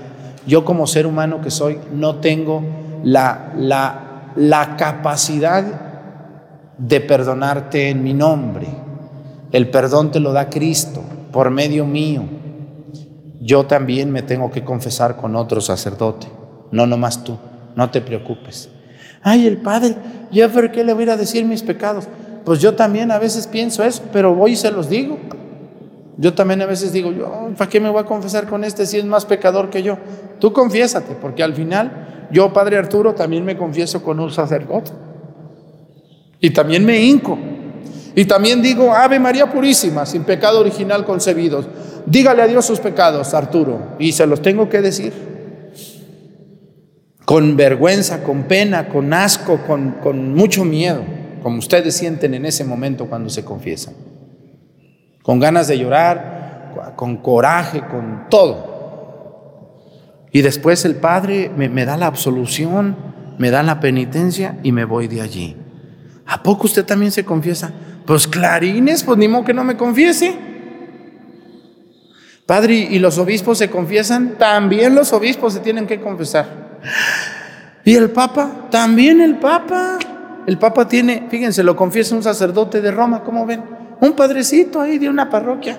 [0.47, 2.62] yo como ser humano que soy, no tengo
[3.03, 5.65] la, la, la capacidad
[6.77, 8.67] de perdonarte en mi nombre.
[9.53, 12.25] El perdón te lo da Cristo por medio mío
[13.40, 16.27] yo también me tengo que confesar con otro sacerdote,
[16.70, 17.37] no nomás tú,
[17.75, 18.70] no te preocupes.
[19.22, 19.96] Ay, el Padre,
[20.31, 22.09] ¿yo por qué le voy a decir mis pecados?
[22.44, 25.18] Pues yo también a veces pienso eso, pero voy y se los digo.
[26.16, 28.99] Yo también a veces digo, yo, ¿para qué me voy a confesar con este si
[28.99, 29.99] es más pecador que yo?
[30.38, 34.92] Tú confiésate, porque al final yo, Padre Arturo, también me confieso con un sacerdote.
[36.40, 37.38] Y también me hinco.
[38.18, 41.66] Y también digo, Ave María Purísima, sin pecado original concebidos.
[42.07, 45.12] Dígale a Dios sus pecados, Arturo, y se los tengo que decir.
[47.26, 51.02] Con vergüenza, con pena, con asco, con, mucho miedo,
[51.42, 53.92] como ustedes sienten en ese momento cuando se confiesan.
[55.22, 59.76] Con ganas de llorar, con coraje, con todo.
[60.33, 62.96] Y después el Padre me, me, da la absolución,
[63.37, 65.55] me da la penitencia y me voy de allí.
[66.24, 67.72] ¿A poco usted también se confiesa?
[68.07, 70.35] Pues clarines, pues ni modo que no me confiese.
[72.47, 74.37] Padre, ¿y los obispos se confiesan?
[74.38, 76.79] También los obispos se tienen que confesar.
[77.85, 78.69] ¿Y el Papa?
[78.71, 79.99] También el Papa.
[80.47, 83.64] El Papa tiene, fíjense, lo confiesa un sacerdote de Roma, ¿cómo ven?
[84.01, 85.77] Un padrecito ahí de una parroquia.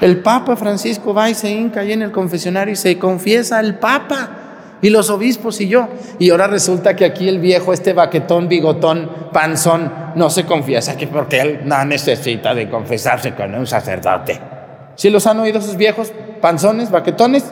[0.00, 3.78] El Papa Francisco va y se hinca ahí en el confesionario y se confiesa al
[3.78, 4.43] Papa
[4.84, 5.88] y los obispos y yo.
[6.18, 11.06] Y ahora resulta que aquí el viejo, este baquetón, bigotón, panzón, no se confiesa que
[11.06, 14.38] porque él no necesita de confesarse con un sacerdote.
[14.94, 17.46] ¿Sí los han oído esos viejos panzones, baquetones?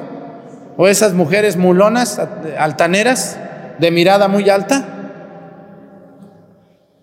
[0.76, 2.20] ¿O esas mujeres mulonas,
[2.58, 3.38] altaneras,
[3.78, 4.84] de mirada muy alta?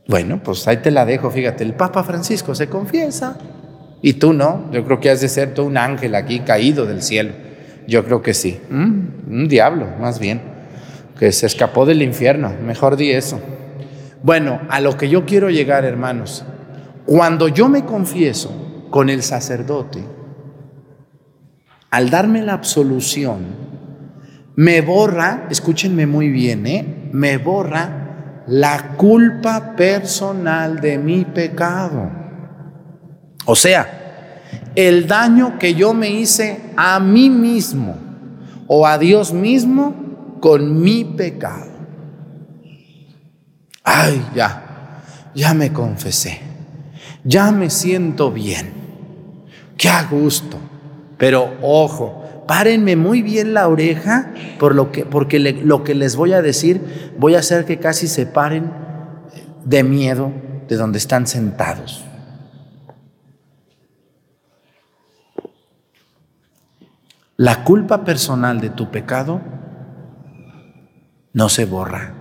[0.08, 3.36] Bueno, pues ahí te la dejo, fíjate, el Papa Francisco se confiesa
[4.04, 7.02] y tú no, yo creo que has de ser tú un ángel aquí caído del
[7.02, 7.32] cielo,
[7.90, 9.32] yo creo que sí, ¿Mm?
[9.32, 10.42] un diablo más bien,
[11.18, 13.42] que se escapó del infierno, mejor di eso.
[14.24, 16.46] Bueno, a lo que yo quiero llegar, hermanos,
[17.06, 20.04] cuando yo me confieso con el sacerdote,
[21.90, 23.70] al darme la absolución,
[24.56, 27.10] me borra, escúchenme muy bien, ¿eh?
[27.12, 32.12] me borra la culpa personal de mi pecado.
[33.46, 33.99] O sea,
[34.88, 37.98] el daño que yo me hice a mí mismo
[38.68, 41.72] o a Dios mismo con mi pecado.
[43.84, 45.02] Ay, ya,
[45.34, 46.40] ya me confesé,
[47.24, 48.72] ya me siento bien,
[49.78, 50.70] qué a gusto
[51.20, 56.32] pero ojo, párenme muy bien la oreja por lo que, porque lo que les voy
[56.32, 58.72] a decir, voy a hacer que casi se paren
[59.66, 60.32] de miedo
[60.70, 62.06] de donde están sentados.
[67.40, 69.40] La culpa personal de tu pecado
[71.32, 72.12] no se borra,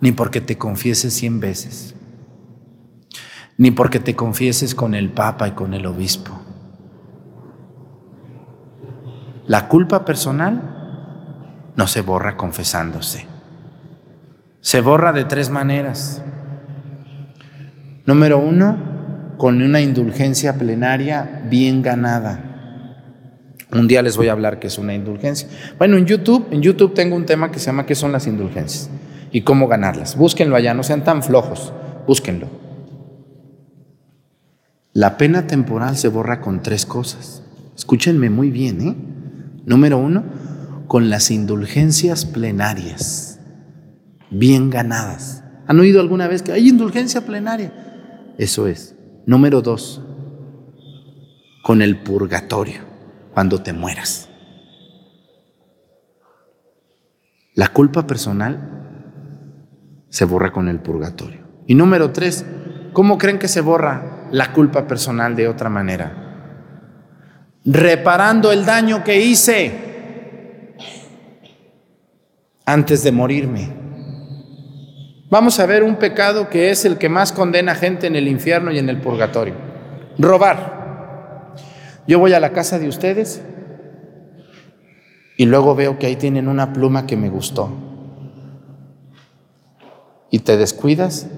[0.00, 1.94] ni porque te confieses cien veces,
[3.58, 6.40] ni porque te confieses con el Papa y con el Obispo
[9.46, 10.62] La culpa personal
[11.76, 13.26] no se borra confesándose.
[14.62, 16.22] Se borra de tres maneras.
[18.06, 18.78] Número uno,
[19.36, 22.45] con una indulgencia plenaria bien ganada.
[23.72, 25.48] Un día les voy a hablar qué es una indulgencia.
[25.78, 28.90] Bueno, en YouTube, en YouTube tengo un tema que se llama ¿Qué son las indulgencias?
[29.36, 30.16] y cómo ganarlas.
[30.16, 31.72] Búsquenlo allá, no sean tan flojos,
[32.06, 32.48] búsquenlo.
[34.94, 37.42] La pena temporal se borra con tres cosas.
[37.76, 38.96] Escúchenme muy bien, ¿eh?
[39.66, 40.24] Número uno,
[40.86, 43.38] con las indulgencias plenarias,
[44.30, 45.44] bien ganadas.
[45.66, 48.34] ¿Han oído alguna vez que hay indulgencia plenaria?
[48.38, 48.94] Eso es.
[49.26, 50.00] Número dos,
[51.62, 52.80] con el purgatorio,
[53.36, 54.30] cuando te mueras.
[57.52, 61.40] La culpa personal se borra con el purgatorio.
[61.66, 62.46] Y número tres,
[62.94, 67.58] ¿cómo creen que se borra la culpa personal de otra manera?
[67.66, 70.74] Reparando el daño que hice
[72.64, 73.68] antes de morirme.
[75.28, 78.72] Vamos a ver un pecado que es el que más condena gente en el infierno
[78.72, 79.56] y en el purgatorio.
[80.16, 80.75] Robar.
[82.06, 83.42] Yo voy a la casa de ustedes
[85.36, 87.70] y luego veo que ahí tienen una pluma que me gustó
[90.30, 91.28] y te descuidas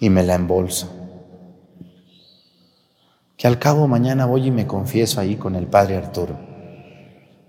[0.00, 0.90] y me la embolso.
[3.36, 6.34] Que al cabo mañana voy y me confieso ahí con el padre Arturo.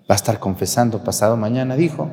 [0.10, 2.10] Va a estar confesando pasado mañana, dijo.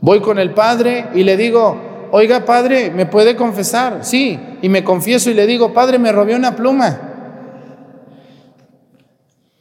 [0.00, 4.04] Voy con el padre y le digo, oiga padre, ¿me puede confesar?
[4.04, 7.15] Sí, y me confieso y le digo, padre, me robé una pluma.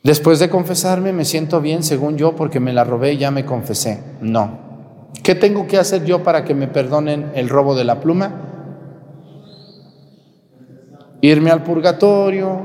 [0.05, 3.43] Después de confesarme me siento bien según yo porque me la robé y ya me
[3.43, 4.03] confesé.
[4.21, 4.65] No,
[5.23, 8.31] ¿Qué tengo que hacer yo para que me perdonen el robo de la pluma?
[11.21, 12.61] Irme al purgatorio,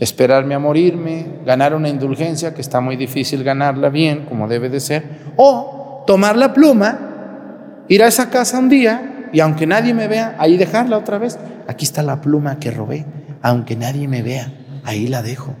[0.00, 4.80] esperarme a morirme, ganar una indulgencia, que está muy difícil ganarla bien, como debe de
[4.80, 5.04] ser,
[5.36, 10.36] o tomar la pluma, ir a esa casa un día y aunque nadie me vea,
[10.38, 11.38] ahí dejarla otra vez.
[11.68, 13.04] Aquí está la pluma que robé,
[13.42, 14.50] aunque nadie me vea,
[14.82, 15.54] ahí la dejo.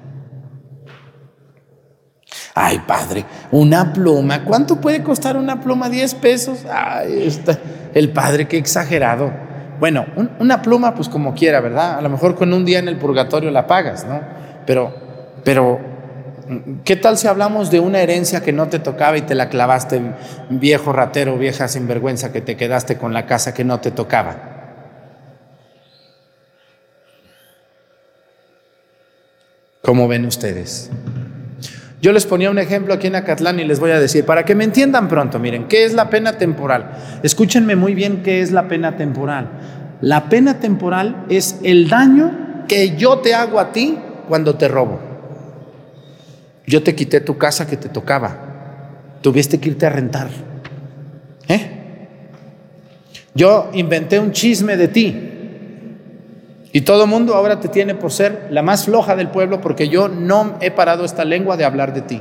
[2.56, 4.44] Ay, padre, una pluma.
[4.44, 5.88] ¿Cuánto puede costar una pluma?
[5.88, 6.64] 10 pesos.
[6.70, 7.58] Ay, está.
[7.92, 9.32] el padre, qué exagerado.
[9.80, 10.06] Bueno,
[10.38, 11.98] una pluma, pues como quiera, ¿verdad?
[11.98, 14.20] A lo mejor con un día en el purgatorio la pagas, ¿no?
[14.66, 14.94] Pero,
[15.42, 15.80] pero,
[16.84, 20.00] ¿qué tal si hablamos de una herencia que no te tocaba y te la clavaste,
[20.48, 24.36] viejo ratero, vieja sinvergüenza, que te quedaste con la casa que no te tocaba?
[29.82, 30.90] ¿Cómo ven ustedes?
[32.04, 34.54] Yo les ponía un ejemplo aquí en Acatlán y les voy a decir, para que
[34.54, 36.90] me entiendan pronto, miren, ¿qué es la pena temporal?
[37.22, 39.48] Escúchenme muy bien qué es la pena temporal.
[40.02, 43.98] La pena temporal es el daño que yo te hago a ti
[44.28, 45.00] cuando te robo.
[46.66, 48.36] Yo te quité tu casa que te tocaba.
[49.22, 50.28] Tuviste que irte a rentar.
[51.48, 51.70] ¿Eh?
[53.34, 55.30] Yo inventé un chisme de ti.
[56.74, 60.08] Y todo mundo ahora te tiene por ser la más floja del pueblo porque yo
[60.08, 62.20] no he parado esta lengua de hablar de ti.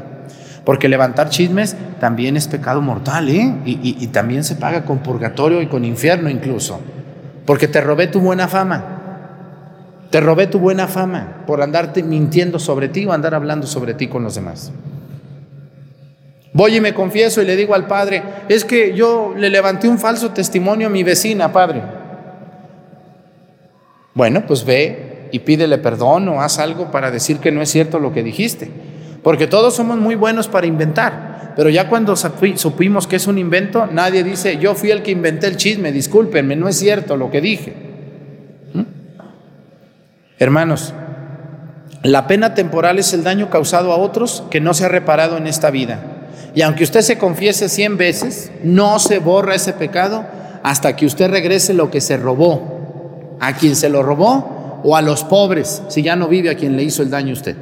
[0.64, 3.56] Porque levantar chismes también es pecado mortal, ¿eh?
[3.66, 6.80] Y, y también se paga con purgatorio y con infierno incluso.
[7.48, 8.84] Porque te robé tu buena fama.
[10.12, 14.08] Te robé tu buena fama por andarte mintiendo sobre ti o andar hablando sobre ti
[14.08, 14.72] con los demás.
[16.54, 19.98] Voy y me confieso y le digo al padre, es que yo le levanté un
[19.98, 22.03] falso testimonio a mi vecina, padre.
[24.14, 28.00] Bueno, pues ve y pídele perdón o haz algo para decir que no es cierto
[28.00, 28.70] lo que dijiste.
[29.24, 33.88] Porque todos somos muy buenos para inventar, pero ya cuando supimos que es un invento,
[33.88, 37.42] nadie dice, yo fui el que inventé el chisme, discúlpenme, no es cierto lo que
[37.42, 37.74] dije.
[38.74, 38.82] ¿Mm?
[40.38, 40.94] Hermanos,
[42.04, 45.48] la pena temporal es el daño causado a otros que no se ha reparado en
[45.48, 46.00] esta vida.
[46.54, 50.26] Y aunque usted se confiese cien veces, no se borra ese pecado
[50.62, 52.83] hasta que usted regrese lo que se robó
[53.40, 56.76] a quien se lo robó o a los pobres, si ya no vive a quien
[56.76, 57.56] le hizo el daño a usted.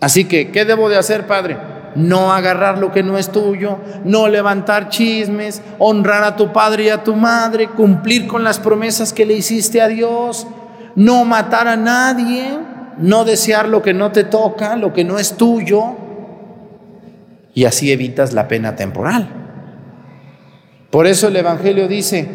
[0.00, 1.56] Así que, ¿qué debo de hacer, Padre?
[1.94, 6.88] No agarrar lo que no es tuyo, no levantar chismes, honrar a tu padre y
[6.90, 10.46] a tu madre, cumplir con las promesas que le hiciste a Dios,
[10.94, 12.58] no matar a nadie,
[12.98, 15.96] no desear lo que no te toca, lo que no es tuyo,
[17.54, 19.28] y así evitas la pena temporal.
[20.90, 22.28] Por eso el Evangelio dice,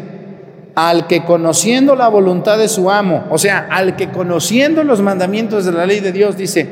[0.74, 5.64] al que conociendo la voluntad de su amo, o sea, al que conociendo los mandamientos
[5.64, 6.66] de la ley de Dios, dice,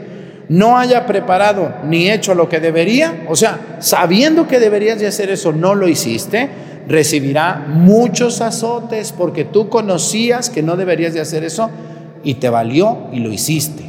[0.48, 5.30] no haya preparado ni hecho lo que debería, o sea, sabiendo que deberías de hacer
[5.30, 6.48] eso, no lo hiciste,
[6.88, 11.70] recibirá muchos azotes porque tú conocías que no deberías de hacer eso
[12.24, 13.84] y te valió y lo hiciste.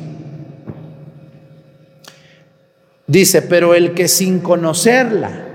[3.07, 5.50] Dice, pero el que sin conocerla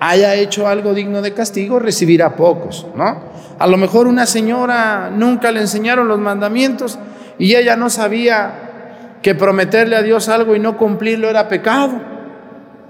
[0.00, 3.32] haya hecho algo digno de castigo, recibirá pocos, ¿no?
[3.58, 6.98] A lo mejor una señora nunca le enseñaron los mandamientos
[7.38, 12.00] y ella no sabía que prometerle a Dios algo y no cumplirlo era pecado.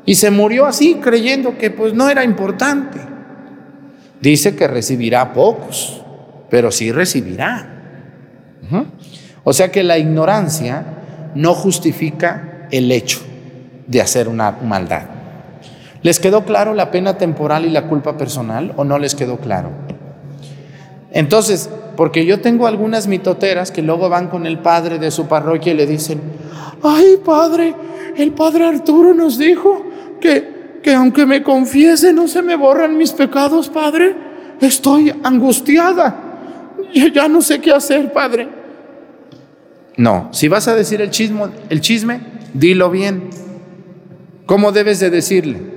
[0.07, 2.98] Y se murió así creyendo que pues no era importante.
[4.20, 6.02] Dice que recibirá pocos,
[6.50, 7.70] pero sí recibirá.
[9.44, 10.84] O sea que la ignorancia
[11.34, 13.20] no justifica el hecho
[13.86, 15.14] de hacer una maldad.
[16.05, 19.70] ¿Les quedó claro la pena temporal y la culpa personal o no les quedó claro?
[21.11, 25.72] Entonces, porque yo tengo algunas mitoteras que luego van con el padre de su parroquia
[25.72, 26.20] y le dicen,
[26.82, 27.74] ay padre,
[28.18, 29.82] el padre Arturo nos dijo
[30.20, 34.14] que, que aunque me confiese no se me borran mis pecados, padre.
[34.61, 36.20] Estoy angustiada.
[37.14, 38.46] Ya no sé qué hacer, padre.
[39.96, 42.20] No, si vas a decir el chisme, el chisme,
[42.52, 43.30] dilo bien.
[44.44, 45.74] ¿Cómo debes de decirle?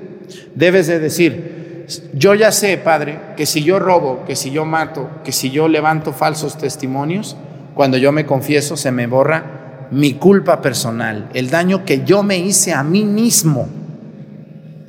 [0.55, 5.09] Debes de decir, yo ya sé, Padre, que si yo robo, que si yo mato,
[5.23, 7.37] que si yo levanto falsos testimonios,
[7.73, 12.37] cuando yo me confieso se me borra mi culpa personal, el daño que yo me
[12.37, 13.69] hice a mí mismo.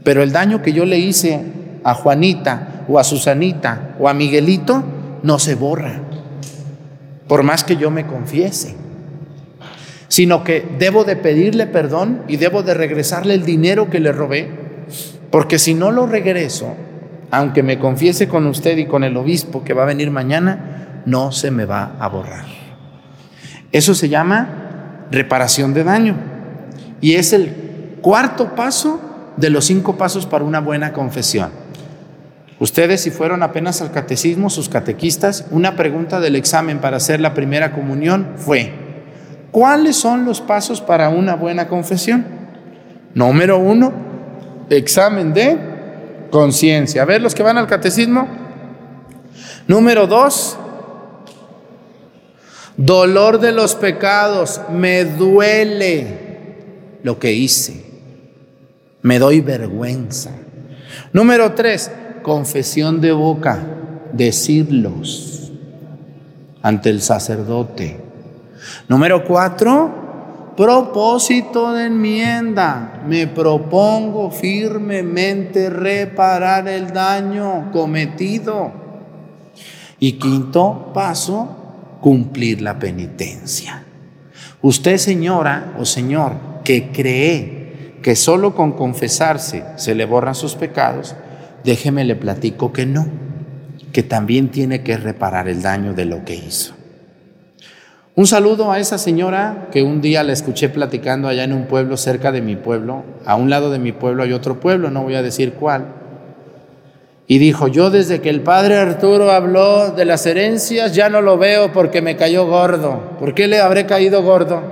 [0.02, 1.42] Pero el daño que yo le hice
[1.84, 4.82] a Juanita o a Susanita o a Miguelito
[5.22, 6.00] no se borra,
[7.28, 8.74] por más que yo me confiese
[10.08, 14.50] sino que debo de pedirle perdón y debo de regresarle el dinero que le robé,
[15.30, 16.74] porque si no lo regreso,
[17.30, 21.32] aunque me confiese con usted y con el obispo que va a venir mañana, no
[21.32, 22.46] se me va a borrar.
[23.72, 26.16] Eso se llama reparación de daño
[27.00, 29.00] y es el cuarto paso
[29.36, 31.50] de los cinco pasos para una buena confesión.
[32.60, 37.34] Ustedes, si fueron apenas al catecismo, sus catequistas, una pregunta del examen para hacer la
[37.34, 38.72] primera comunión fue,
[39.50, 42.26] ¿Cuáles son los pasos para una buena confesión?
[43.14, 43.92] Número uno,
[44.70, 45.58] examen de
[46.30, 47.02] conciencia.
[47.02, 48.28] A ver, los que van al catecismo.
[49.66, 50.56] Número dos,
[52.76, 54.60] dolor de los pecados.
[54.70, 57.84] Me duele lo que hice.
[59.02, 60.30] Me doy vergüenza.
[61.12, 61.90] Número tres,
[62.22, 63.58] confesión de boca.
[64.12, 65.52] Decirlos
[66.62, 68.00] ante el sacerdote.
[68.88, 70.07] Número cuatro,
[70.58, 73.04] propósito de enmienda.
[73.06, 78.72] Me propongo firmemente reparar el daño cometido.
[80.00, 83.84] Y quinto paso, cumplir la penitencia.
[84.60, 86.32] Usted, señora o señor,
[86.64, 91.14] que cree que solo con confesarse se le borran sus pecados,
[91.62, 93.06] déjeme le platico que no,
[93.92, 96.77] que también tiene que reparar el daño de lo que hizo.
[98.18, 101.96] Un saludo a esa señora que un día la escuché platicando allá en un pueblo
[101.96, 103.04] cerca de mi pueblo.
[103.24, 105.86] A un lado de mi pueblo hay otro pueblo, no voy a decir cuál.
[107.28, 111.38] Y dijo, yo desde que el padre Arturo habló de las herencias ya no lo
[111.38, 113.16] veo porque me cayó gordo.
[113.20, 114.62] ¿Por qué le habré caído gordo?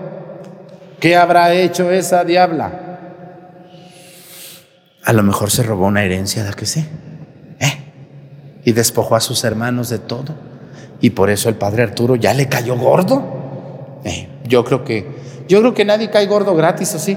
[0.99, 2.73] ¿Qué habrá hecho esa diabla?
[5.05, 6.85] A lo mejor se robó una herencia, ¿da que sí?
[7.61, 7.93] ¿Eh?
[8.65, 10.35] Y despojó a sus hermanos de todo.
[11.01, 13.36] Y por eso el padre Arturo ya le cayó gordo.
[14.07, 15.05] Eh, yo creo que
[15.49, 17.17] yo creo que nadie cae gordo gratis, así.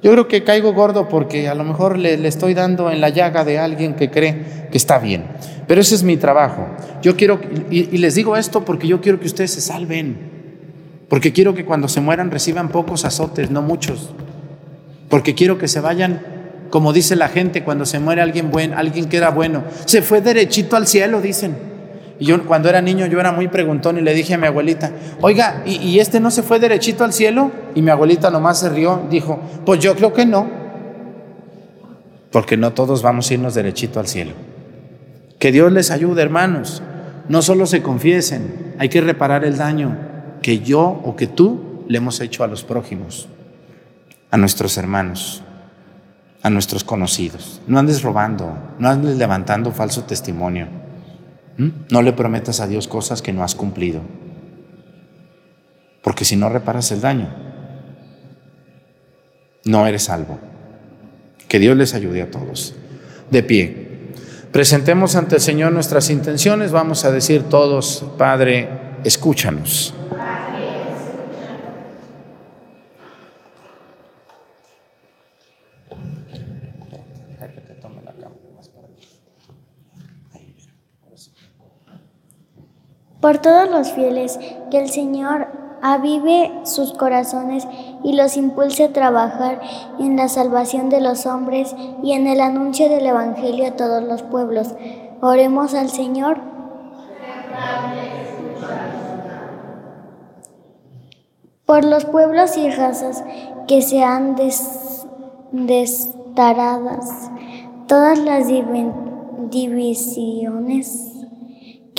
[0.00, 3.44] Yo creo que caigo gordo porque a lo mejor le, estoy dando en la llaga
[3.44, 5.24] de alguien que cree que está bien.
[5.66, 6.68] Pero ese es mi trabajo.
[7.02, 10.38] Yo quiero, y, y les digo esto porque yo quiero que ustedes se salven.
[11.08, 14.10] Porque quiero que cuando se mueran reciban pocos azotes, no muchos.
[15.08, 16.22] Porque quiero que se vayan,
[16.70, 19.64] como dice la gente, cuando se muere alguien bueno, alguien que era bueno.
[19.84, 21.67] Se fue derechito al cielo, dicen.
[22.18, 24.90] Y yo cuando era niño yo era muy preguntón y le dije a mi abuelita,
[25.20, 27.52] oiga, ¿y, este no se fue derechito al cielo?
[27.74, 30.48] Y mi abuelita nomás se rió, dijo, pues yo creo que no,
[32.32, 34.32] porque no todos vamos a irnos derechito al cielo.
[35.38, 36.82] Que Dios les ayude, hermanos.
[37.28, 39.96] No solo se confiesen, hay que reparar el daño
[40.42, 43.28] que yo o que tú le hemos hecho a los prójimos,
[44.30, 45.42] a nuestros hermanos,
[46.42, 47.60] a nuestros conocidos.
[47.66, 50.68] No andes robando, no andes levantando falso testimonio.
[51.58, 51.68] ¿Mm?
[51.90, 54.00] No le prometas a Dios cosas que no has cumplido.
[56.02, 57.28] Porque si no reparas el daño,
[59.64, 60.38] no eres salvo.
[61.48, 62.74] Que Dios les ayude a todos.
[63.30, 63.88] De pie.
[64.52, 66.72] Presentemos ante el Señor nuestras intenciones.
[66.72, 68.68] Vamos a decir todos, Padre,
[69.04, 69.94] escúchanos.
[83.20, 84.38] Por todos los fieles,
[84.70, 85.48] que el Señor
[85.82, 87.66] avive sus corazones
[88.02, 89.60] y los impulse a trabajar
[89.98, 94.22] en la salvación de los hombres y en el anuncio del Evangelio a todos los
[94.22, 94.74] pueblos.
[95.20, 96.40] Oremos al Señor.
[101.64, 103.24] Por los pueblos y razas
[103.66, 104.36] que sean
[105.52, 107.30] destaradas,
[107.86, 108.46] todas las
[109.50, 111.17] divisiones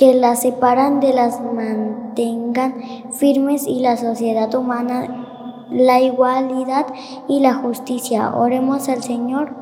[0.00, 2.74] que las separan de las mantengan
[3.12, 6.86] firmes y la sociedad humana, la igualdad
[7.28, 8.34] y la justicia.
[8.34, 9.54] Oremos al Señor.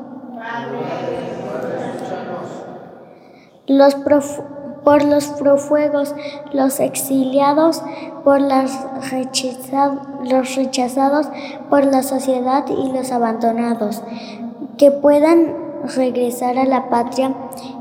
[3.67, 3.95] Los
[4.85, 6.15] por los profuegos,
[6.53, 7.83] los exiliados,
[8.23, 8.71] por los
[10.55, 11.27] rechazados
[11.69, 14.03] por la sociedad y los abandonados,
[14.77, 17.33] que puedan regresar a la patria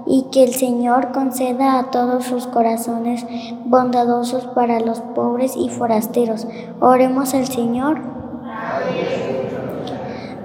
[0.06, 3.24] y que el Señor conceda a todos sus corazones
[3.64, 6.46] bondadosos para los pobres y forasteros.
[6.80, 8.00] Oremos al Señor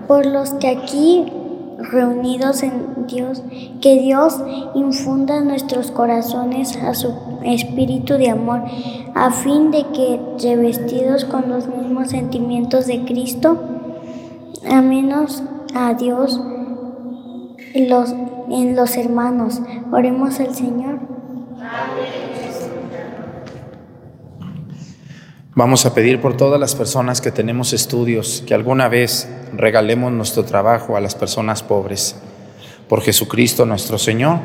[0.07, 1.31] por los que aquí
[1.77, 3.43] reunidos en Dios,
[3.81, 4.39] que Dios
[4.73, 8.61] infunda nuestros corazones a su espíritu de amor,
[9.15, 13.57] a fin de que, revestidos con los mismos sentimientos de Cristo,
[14.81, 15.43] menos
[15.75, 16.39] a Dios,
[17.73, 18.11] los,
[18.49, 19.61] en los hermanos.
[19.91, 20.99] Oremos al Señor.
[25.55, 30.45] Vamos a pedir por todas las personas que tenemos estudios que alguna vez regalemos nuestro
[30.45, 32.15] trabajo a las personas pobres.
[32.89, 34.39] Por Jesucristo nuestro Señor.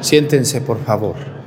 [0.00, 1.43] Siéntense, por favor.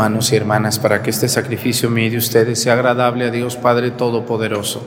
[0.00, 3.90] Hermanos y hermanas para que este sacrificio mío de ustedes sea agradable a Dios Padre
[3.90, 4.82] Todopoderoso.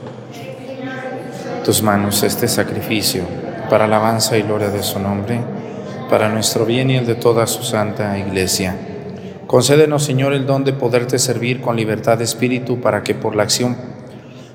[1.64, 3.22] Tus manos este sacrificio
[3.70, 5.40] para alabanza y gloria de su nombre,
[6.10, 8.74] para nuestro bien y el de toda su santa iglesia.
[9.46, 13.44] Concédenos, Señor, el don de poderte servir con libertad de espíritu para que por la
[13.44, 13.76] acción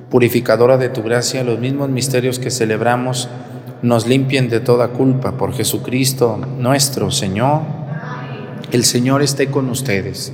[0.10, 3.30] purificadora de tu gracia los mismos misterios que celebramos
[3.82, 7.62] nos limpien de toda culpa por Jesucristo nuestro Señor.
[8.74, 10.34] El Señor esté con ustedes.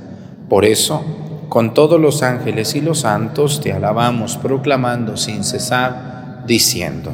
[0.51, 1.01] Por eso,
[1.47, 7.13] con todos los ángeles y los santos te alabamos, proclamando sin cesar, diciendo,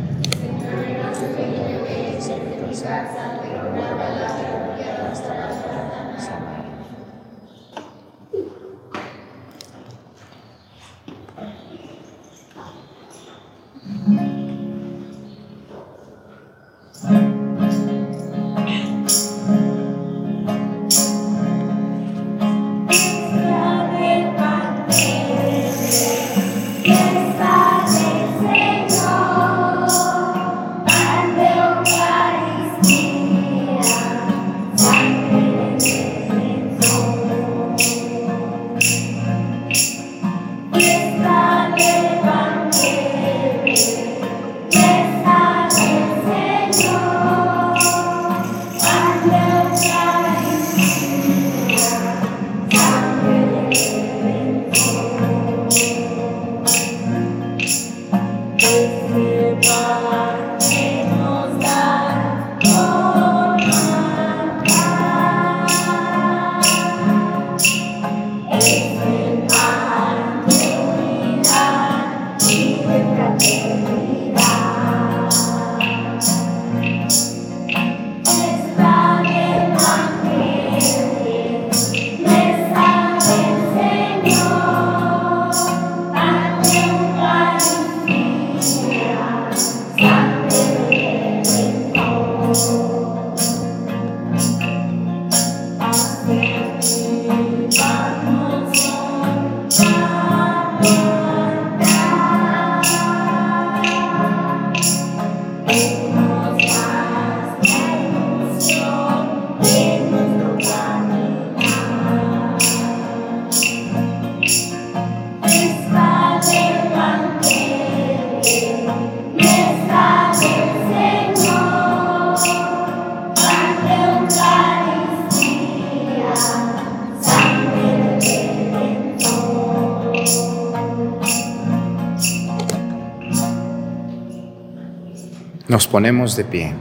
[135.91, 136.73] Ponemos de pie.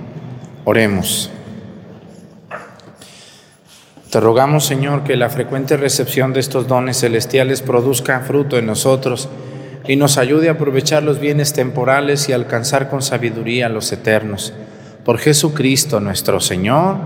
[0.65, 1.31] Oremos.
[4.11, 9.29] Te rogamos, Señor, que la frecuente recepción de estos dones celestiales produzca fruto en nosotros
[9.87, 14.53] y nos ayude a aprovechar los bienes temporales y alcanzar con sabiduría los eternos.
[15.05, 16.97] Por Jesucristo nuestro Señor.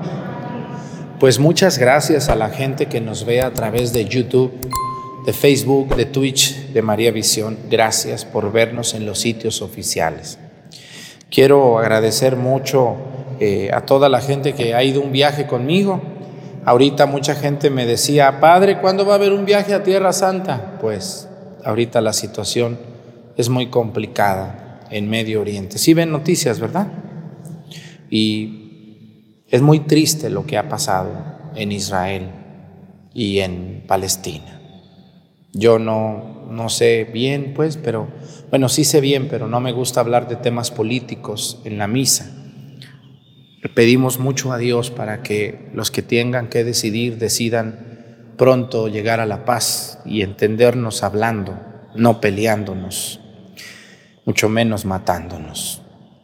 [1.20, 4.52] Pues muchas gracias a la gente que nos ve a través de YouTube,
[5.24, 7.56] de Facebook, de Twitch, de María Visión.
[7.70, 10.38] Gracias por vernos en los sitios oficiales.
[11.30, 12.96] Quiero agradecer mucho
[13.40, 16.00] eh, a toda la gente que ha ido un viaje conmigo.
[16.64, 20.78] Ahorita mucha gente me decía, Padre, ¿cuándo va a haber un viaje a Tierra Santa?
[20.80, 21.28] Pues
[21.64, 22.78] ahorita la situación
[23.36, 25.78] es muy complicada en Medio Oriente.
[25.78, 26.86] Sí ven noticias, ¿verdad?
[28.10, 28.60] Y
[29.50, 31.10] Es muy triste lo que ha pasado
[31.54, 32.30] en Israel
[33.12, 34.60] y en Palestina.
[35.52, 38.08] Yo no, no sé bien, pues, pero,
[38.50, 42.30] bueno, sí sé bien, pero no me gusta hablar de temas políticos en la misa.
[43.74, 49.26] Pedimos mucho a Dios para que los que tengan que decidir decidan pronto llegar a
[49.26, 51.58] la paz y entendernos hablando,
[51.94, 53.20] no peleándonos,
[54.24, 55.82] mucho menos matándonos.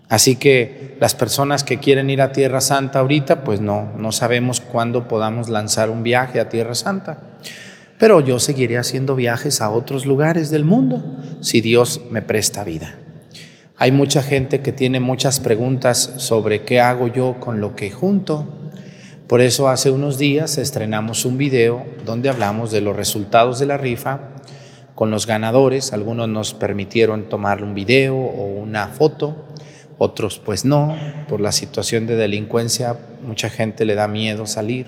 [0.09, 4.61] Así que las personas que quieren ir a Tierra Santa ahorita, pues no, no sabemos
[4.61, 7.21] cuándo podamos lanzar un viaje a Tierra Santa.
[8.01, 11.05] Pero yo seguiré haciendo viajes a otros lugares del mundo
[11.43, 12.97] si Dios me presta vida.
[13.77, 18.73] Hay mucha gente que tiene muchas preguntas sobre qué hago yo con lo que junto.
[19.27, 23.77] Por eso hace unos días estrenamos un video donde hablamos de los resultados de la
[23.77, 24.31] rifa
[24.95, 25.93] con los ganadores.
[25.93, 29.47] Algunos nos permitieron tomar un video o una foto
[30.03, 30.97] otros pues no,
[31.29, 34.87] por la situación de delincuencia, mucha gente le da miedo salir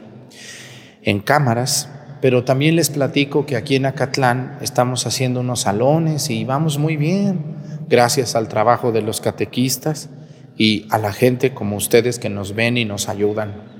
[1.03, 1.91] en cámaras,
[2.23, 6.97] pero también les platico que aquí en Acatlán estamos haciendo unos salones y vamos muy
[6.97, 7.41] bien,
[7.89, 10.09] gracias al trabajo de los catequistas
[10.57, 13.73] y a la gente como ustedes que nos ven y nos ayudan.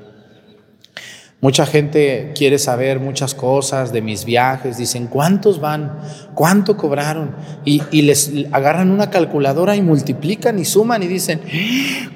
[1.41, 6.01] Mucha gente quiere saber muchas cosas de mis viajes, dicen, ¿cuántos van?
[6.35, 7.37] ¿Cuánto cobraron?
[7.65, 11.41] Y, les agarran una calculadora y multiplican y suman y dicen,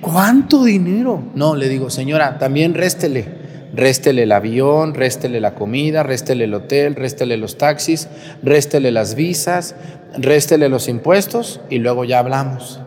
[0.00, 1.22] ¿cuánto dinero?
[1.36, 3.45] No, le digo, señora, también réstele,
[3.76, 8.08] réstele el avión, réstele la comida, réstele el hotel, réstele los taxis,
[8.42, 9.76] réstele las visas,
[10.18, 12.80] réstele los impuestos y luego ya hablamos.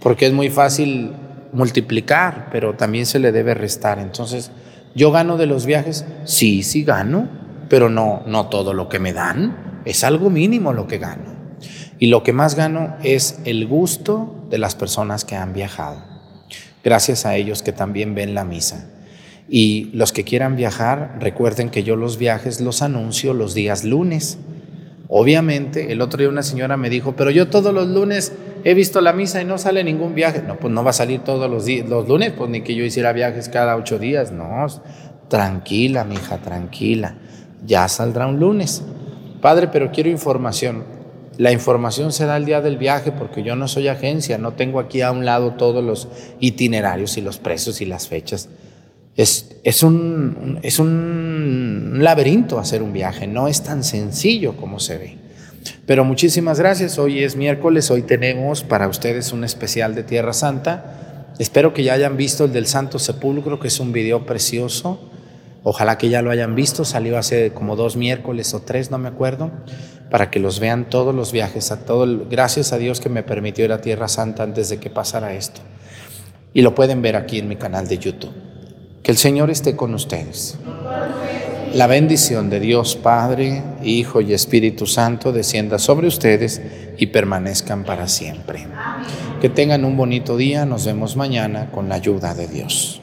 [0.00, 1.12] Porque es muy fácil
[1.52, 3.98] multiplicar, pero también se le debe restar.
[3.98, 4.50] Entonces,
[4.96, 6.06] ¿Yo gano de los viajes?
[6.24, 7.28] Sí, sí gano,
[7.68, 9.82] pero no, no todo lo que me dan.
[9.84, 11.36] Es algo mínimo lo que gano.
[11.98, 16.02] Y lo que más gano es el gusto de las personas que han viajado.
[16.82, 18.88] Gracias a ellos que también ven la misa.
[19.48, 24.38] Y los que quieran viajar, recuerden que yo los viajes los anuncio los días lunes.
[25.08, 28.32] Obviamente, el otro día una señora me dijo, pero yo todos los lunes
[28.64, 30.42] he visto la misa y no sale ningún viaje.
[30.42, 33.48] No, pues no va a salir todos los, lunes, pues ni que yo hiciera viajes
[33.48, 34.32] cada ocho días.
[34.32, 34.66] No,
[35.28, 37.14] tranquila, mija, tranquila.
[37.64, 38.82] Ya saldrá un lunes.
[39.40, 40.82] Padre, pero quiero información.
[41.38, 44.80] La información se da el día del viaje porque yo no soy agencia, no tengo
[44.80, 46.08] aquí a un lado todos los
[46.40, 48.48] itinerarios y los precios y las fechas.
[49.16, 50.58] Es, un
[52.00, 55.18] laberinto hacer un viaje, no es tan sencillo como se ve.
[55.86, 61.32] Pero muchísimas gracias, hoy es miércoles, hoy tenemos para ustedes un especial de Tierra Santa.
[61.38, 65.10] Espero que ya hayan visto el del Santo Sepulcro, que es un video precioso.
[65.62, 69.08] Ojalá que ya lo hayan visto, salió hace como dos miércoles o tres, no me
[69.08, 69.50] acuerdo,
[70.10, 73.64] para que los vean todos los viajes, a todo gracias a Dios que me permitió
[73.64, 75.62] ir a Tierra Santa antes de que pasara esto.
[76.52, 78.32] Y lo pueden ver aquí en mi canal de YouTube.
[79.06, 80.58] Que el Señor esté con ustedes.
[81.72, 86.60] La bendición de Dios Padre, Hijo y Espíritu Santo descienda sobre ustedes
[86.98, 88.66] y permanezcan para siempre.
[89.40, 90.66] Que tengan un bonito día.
[90.66, 93.00] Nos vemos mañana con la ayuda de Dios.